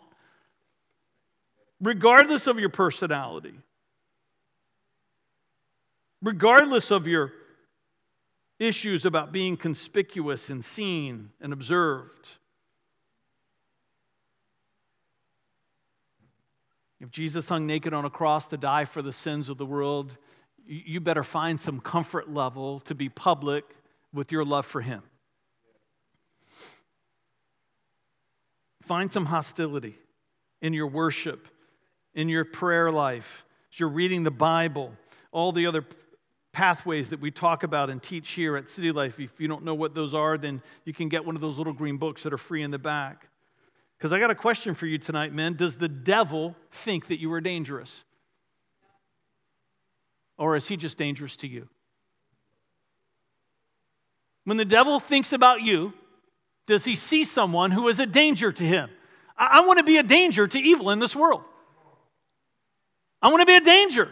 Regardless 1.80 2.46
of 2.46 2.60
your 2.60 2.70
personality, 2.70 3.54
regardless 6.22 6.92
of 6.92 7.08
your 7.08 7.34
issues 8.60 9.06
about 9.06 9.32
being 9.32 9.58
conspicuous 9.58 10.50
and 10.50 10.64
seen 10.64 11.32
and 11.42 11.52
observed. 11.52 12.30
If 17.00 17.10
Jesus 17.10 17.50
hung 17.50 17.66
naked 17.66 17.94
on 17.94 18.06
a 18.06 18.12
cross 18.12 18.48
to 18.50 18.58
die 18.58 18.86
for 18.86 19.02
the 19.02 19.12
sins 19.12 19.50
of 19.50 19.58
the 19.58 19.66
world, 19.66 20.16
you 20.64 21.00
better 21.00 21.24
find 21.24 21.60
some 21.60 21.80
comfort 21.80 22.30
level 22.30 22.80
to 22.82 22.94
be 22.94 23.10
public 23.10 23.66
with 24.14 24.32
your 24.32 24.46
love 24.46 24.68
for 24.68 24.82
him. 24.82 25.02
Find 28.84 29.12
some 29.12 29.26
hostility 29.26 29.96
in 30.62 30.74
your 30.74 30.88
worship, 30.88 31.48
in 32.14 32.30
your 32.30 32.46
prayer 32.46 32.92
life, 32.92 33.46
as 33.74 33.80
you're 33.80 33.90
reading 33.90 34.24
the 34.24 34.30
Bible, 34.30 34.92
all 35.32 35.52
the 35.52 35.66
other 35.66 35.84
pathways 36.54 37.10
that 37.10 37.22
we 37.22 37.32
talk 37.32 37.64
about 37.64 37.90
and 37.90 38.02
teach 38.02 38.32
here 38.32 38.58
at 38.58 38.70
City 38.70 38.92
Life. 38.92 39.20
If 39.20 39.40
you 39.40 39.48
don't 39.48 39.64
know 39.64 39.76
what 39.76 39.96
those 39.96 40.14
are, 40.14 40.38
then 40.38 40.62
you 40.86 40.94
can 40.94 41.10
get 41.10 41.26
one 41.26 41.36
of 41.36 41.42
those 41.42 41.58
little 41.58 41.74
green 41.74 41.98
books 41.98 42.24
that 42.24 42.34
are 42.34 42.38
free 42.38 42.62
in 42.62 42.72
the 42.72 42.80
back. 42.80 43.28
Because 43.98 44.12
I 44.12 44.20
got 44.20 44.32
a 44.32 44.36
question 44.36 44.74
for 44.74 44.86
you 44.86 44.98
tonight, 44.98 45.34
men. 45.34 45.56
Does 45.56 45.78
the 45.78 45.88
devil 45.88 46.56
think 46.72 47.08
that 47.08 47.20
you 47.20 47.32
are 47.34 47.42
dangerous? 47.42 48.04
Or 50.38 50.56
is 50.56 50.68
he 50.68 50.76
just 50.76 50.98
dangerous 50.98 51.36
to 51.38 51.48
you? 51.48 51.70
When 54.44 54.58
the 54.58 54.66
devil 54.66 55.00
thinks 55.00 55.34
about 55.34 55.62
you, 55.62 55.94
does 56.68 56.84
he 56.84 56.96
see 56.96 57.24
someone 57.24 57.72
who 57.72 57.88
is 57.88 58.00
a 58.00 58.06
danger 58.06 58.52
to 58.52 58.64
him? 58.64 58.90
I, 59.38 59.60
I 59.60 59.66
want 59.66 59.78
to 59.78 59.84
be 59.84 59.98
a 59.98 60.04
danger 60.04 60.48
to 60.48 60.60
evil 60.60 60.90
in 60.90 61.00
this 61.00 61.16
world. 61.16 61.44
I 63.22 63.28
want 63.28 63.42
to 63.42 63.46
be 63.46 63.56
a 63.56 63.62
danger 63.62 64.12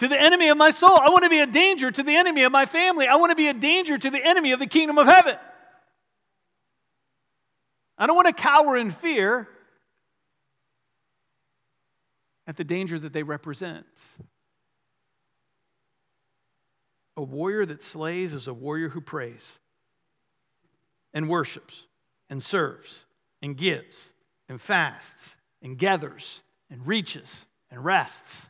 to 0.00 0.08
the 0.08 0.18
enemy 0.18 0.48
of 0.48 0.56
my 0.56 0.70
soul. 0.70 0.96
I 0.98 1.10
want 1.10 1.24
to 1.24 1.30
be 1.30 1.40
a 1.40 1.46
danger 1.46 1.90
to 1.90 2.02
the 2.02 2.16
enemy 2.16 2.42
of 2.44 2.50
my 2.50 2.64
family. 2.64 3.06
I 3.06 3.16
want 3.16 3.32
to 3.32 3.36
be 3.36 3.48
a 3.48 3.54
danger 3.54 3.98
to 3.98 4.10
the 4.10 4.26
enemy 4.26 4.52
of 4.52 4.58
the 4.58 4.66
kingdom 4.66 4.96
of 4.96 5.06
heaven. 5.06 5.36
I 7.98 8.06
don't 8.06 8.16
want 8.16 8.28
to 8.28 8.32
cower 8.32 8.78
in 8.78 8.90
fear 8.90 9.46
at 12.46 12.56
the 12.56 12.64
danger 12.64 12.98
that 12.98 13.12
they 13.12 13.22
represent. 13.22 13.84
A 17.18 17.22
warrior 17.22 17.66
that 17.66 17.82
slays 17.82 18.32
is 18.32 18.48
a 18.48 18.54
warrior 18.54 18.88
who 18.88 19.02
prays 19.02 19.58
and 21.12 21.28
worships 21.28 21.86
and 22.30 22.42
serves 22.42 23.04
and 23.42 23.54
gives 23.54 24.12
and 24.48 24.58
fasts 24.58 25.36
and 25.60 25.76
gathers 25.76 26.40
and 26.70 26.86
reaches 26.86 27.44
and 27.70 27.84
rests 27.84 28.48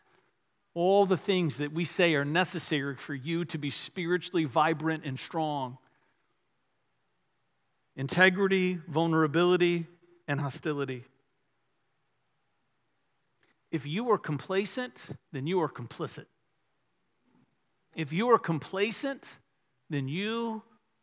all 0.75 1.07
the 1.07 1.17
things 1.17 1.59
that 1.59 1.73
we 1.73 1.85
say 1.85 2.15
are 2.15 2.25
necessary 2.25 2.97
for 2.97 3.15
you 3.15 3.45
to 3.47 3.59
be 3.59 3.71
spiritually 3.71 4.45
vibrant 4.45 5.05
and 5.05 5.19
strong 5.19 5.79
integrity, 7.97 8.79
vulnerability, 8.89 9.87
and 10.27 10.41
hostility. 10.41 11.05
If 13.71 13.87
you 13.87 14.11
are 14.11 14.17
complacent, 14.17 15.11
then 15.33 15.47
you 15.47 15.61
are 15.61 15.69
complicit. 15.69 16.25
If 17.95 18.13
you 18.13 18.31
are 18.31 18.39
complacent, 18.39 19.37
then 19.91 20.09
you 20.09 20.63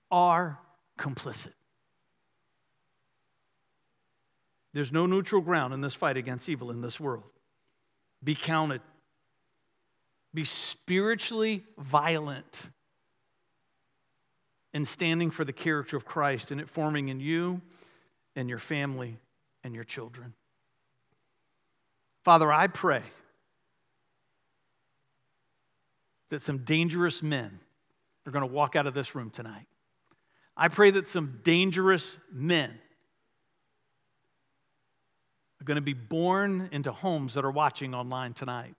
are 0.10 0.60
complicit. 0.98 1.54
There's 4.74 4.92
no 4.92 5.06
neutral 5.06 5.42
ground 5.42 5.74
in 5.74 5.82
this 5.82 5.94
fight 5.94 6.18
against 6.18 6.50
evil 6.50 6.72
in 6.72 6.82
this 6.82 7.00
world. 7.00 7.30
Be 8.24 8.36
counted 8.36 8.82
be 10.38 10.44
spiritually 10.44 11.64
violent 11.80 12.70
in 14.72 14.86
standing 14.86 15.32
for 15.32 15.44
the 15.44 15.52
character 15.52 15.98
of 15.98 16.06
Christ 16.06 16.52
and 16.52 16.62
it 16.62 16.70
forming 16.70 17.10
in 17.10 17.20
you 17.20 17.60
and 18.36 18.48
your 18.48 18.60
family 18.60 19.18
and 19.64 19.74
your 19.74 19.84
children. 19.84 20.36
Father, 22.24 22.54
I 22.54 22.68
pray 22.68 23.02
that 26.30 26.44
some 26.44 26.60
dangerous 26.60 27.24
men 27.24 27.60
are 28.28 28.32
going 28.32 28.48
to 28.48 28.54
walk 28.54 28.76
out 28.76 28.86
of 28.86 28.94
this 28.94 29.16
room 29.16 29.32
tonight. 29.32 29.66
I 30.56 30.68
pray 30.68 30.92
that 30.92 31.08
some 31.08 31.40
dangerous 31.44 32.20
men 32.32 32.78
are 35.60 35.64
going 35.64 35.78
to 35.78 35.82
be 35.82 35.94
born 35.94 36.70
into 36.72 36.92
homes 36.92 37.34
that 37.34 37.44
are 37.44 37.50
watching 37.50 37.96
online 37.96 38.34
tonight. 38.34 38.76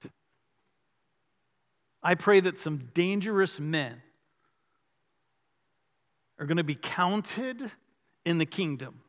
I 2.03 2.15
pray 2.15 2.41
that 2.41 2.59
some 2.59 2.91
dangerous 2.95 3.59
men 3.59 4.01
are 6.39 6.47
going 6.47 6.59
to 6.59 6.65
be 6.65 6.77
counted 6.77 7.73
in 8.25 8.39
the 8.39 8.47
kingdom. 8.47 9.01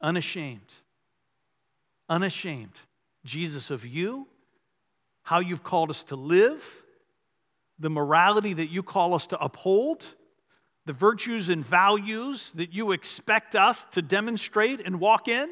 Unashamed. 0.00 0.60
Unashamed. 2.08 2.74
Jesus, 3.24 3.70
of 3.70 3.86
you, 3.86 4.26
how 5.22 5.38
you've 5.38 5.62
called 5.62 5.90
us 5.90 6.04
to 6.04 6.16
live, 6.16 6.84
the 7.78 7.88
morality 7.88 8.52
that 8.52 8.68
you 8.68 8.82
call 8.82 9.14
us 9.14 9.28
to 9.28 9.40
uphold, 9.40 10.14
the 10.84 10.92
virtues 10.92 11.48
and 11.48 11.64
values 11.64 12.50
that 12.56 12.72
you 12.72 12.90
expect 12.90 13.54
us 13.54 13.86
to 13.92 14.02
demonstrate 14.02 14.80
and 14.84 14.98
walk 14.98 15.28
in. 15.28 15.48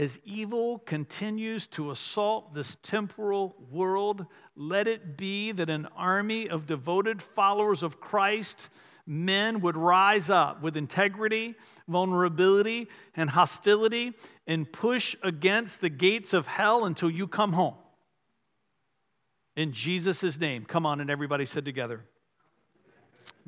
As 0.00 0.18
evil 0.24 0.78
continues 0.78 1.66
to 1.66 1.90
assault 1.90 2.54
this 2.54 2.78
temporal 2.82 3.54
world, 3.70 4.24
let 4.56 4.88
it 4.88 5.18
be 5.18 5.52
that 5.52 5.68
an 5.68 5.86
army 5.94 6.48
of 6.48 6.66
devoted 6.66 7.20
followers 7.20 7.82
of 7.82 8.00
Christ, 8.00 8.70
men, 9.06 9.60
would 9.60 9.76
rise 9.76 10.30
up 10.30 10.62
with 10.62 10.78
integrity, 10.78 11.54
vulnerability, 11.86 12.88
and 13.14 13.28
hostility 13.28 14.14
and 14.46 14.72
push 14.72 15.16
against 15.22 15.82
the 15.82 15.90
gates 15.90 16.32
of 16.32 16.46
hell 16.46 16.86
until 16.86 17.10
you 17.10 17.28
come 17.28 17.52
home. 17.52 17.74
In 19.54 19.70
Jesus' 19.70 20.40
name. 20.40 20.64
Come 20.64 20.86
on, 20.86 21.02
and 21.02 21.10
everybody 21.10 21.44
said 21.44 21.66
together. 21.66 22.06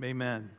Amen. 0.03 0.51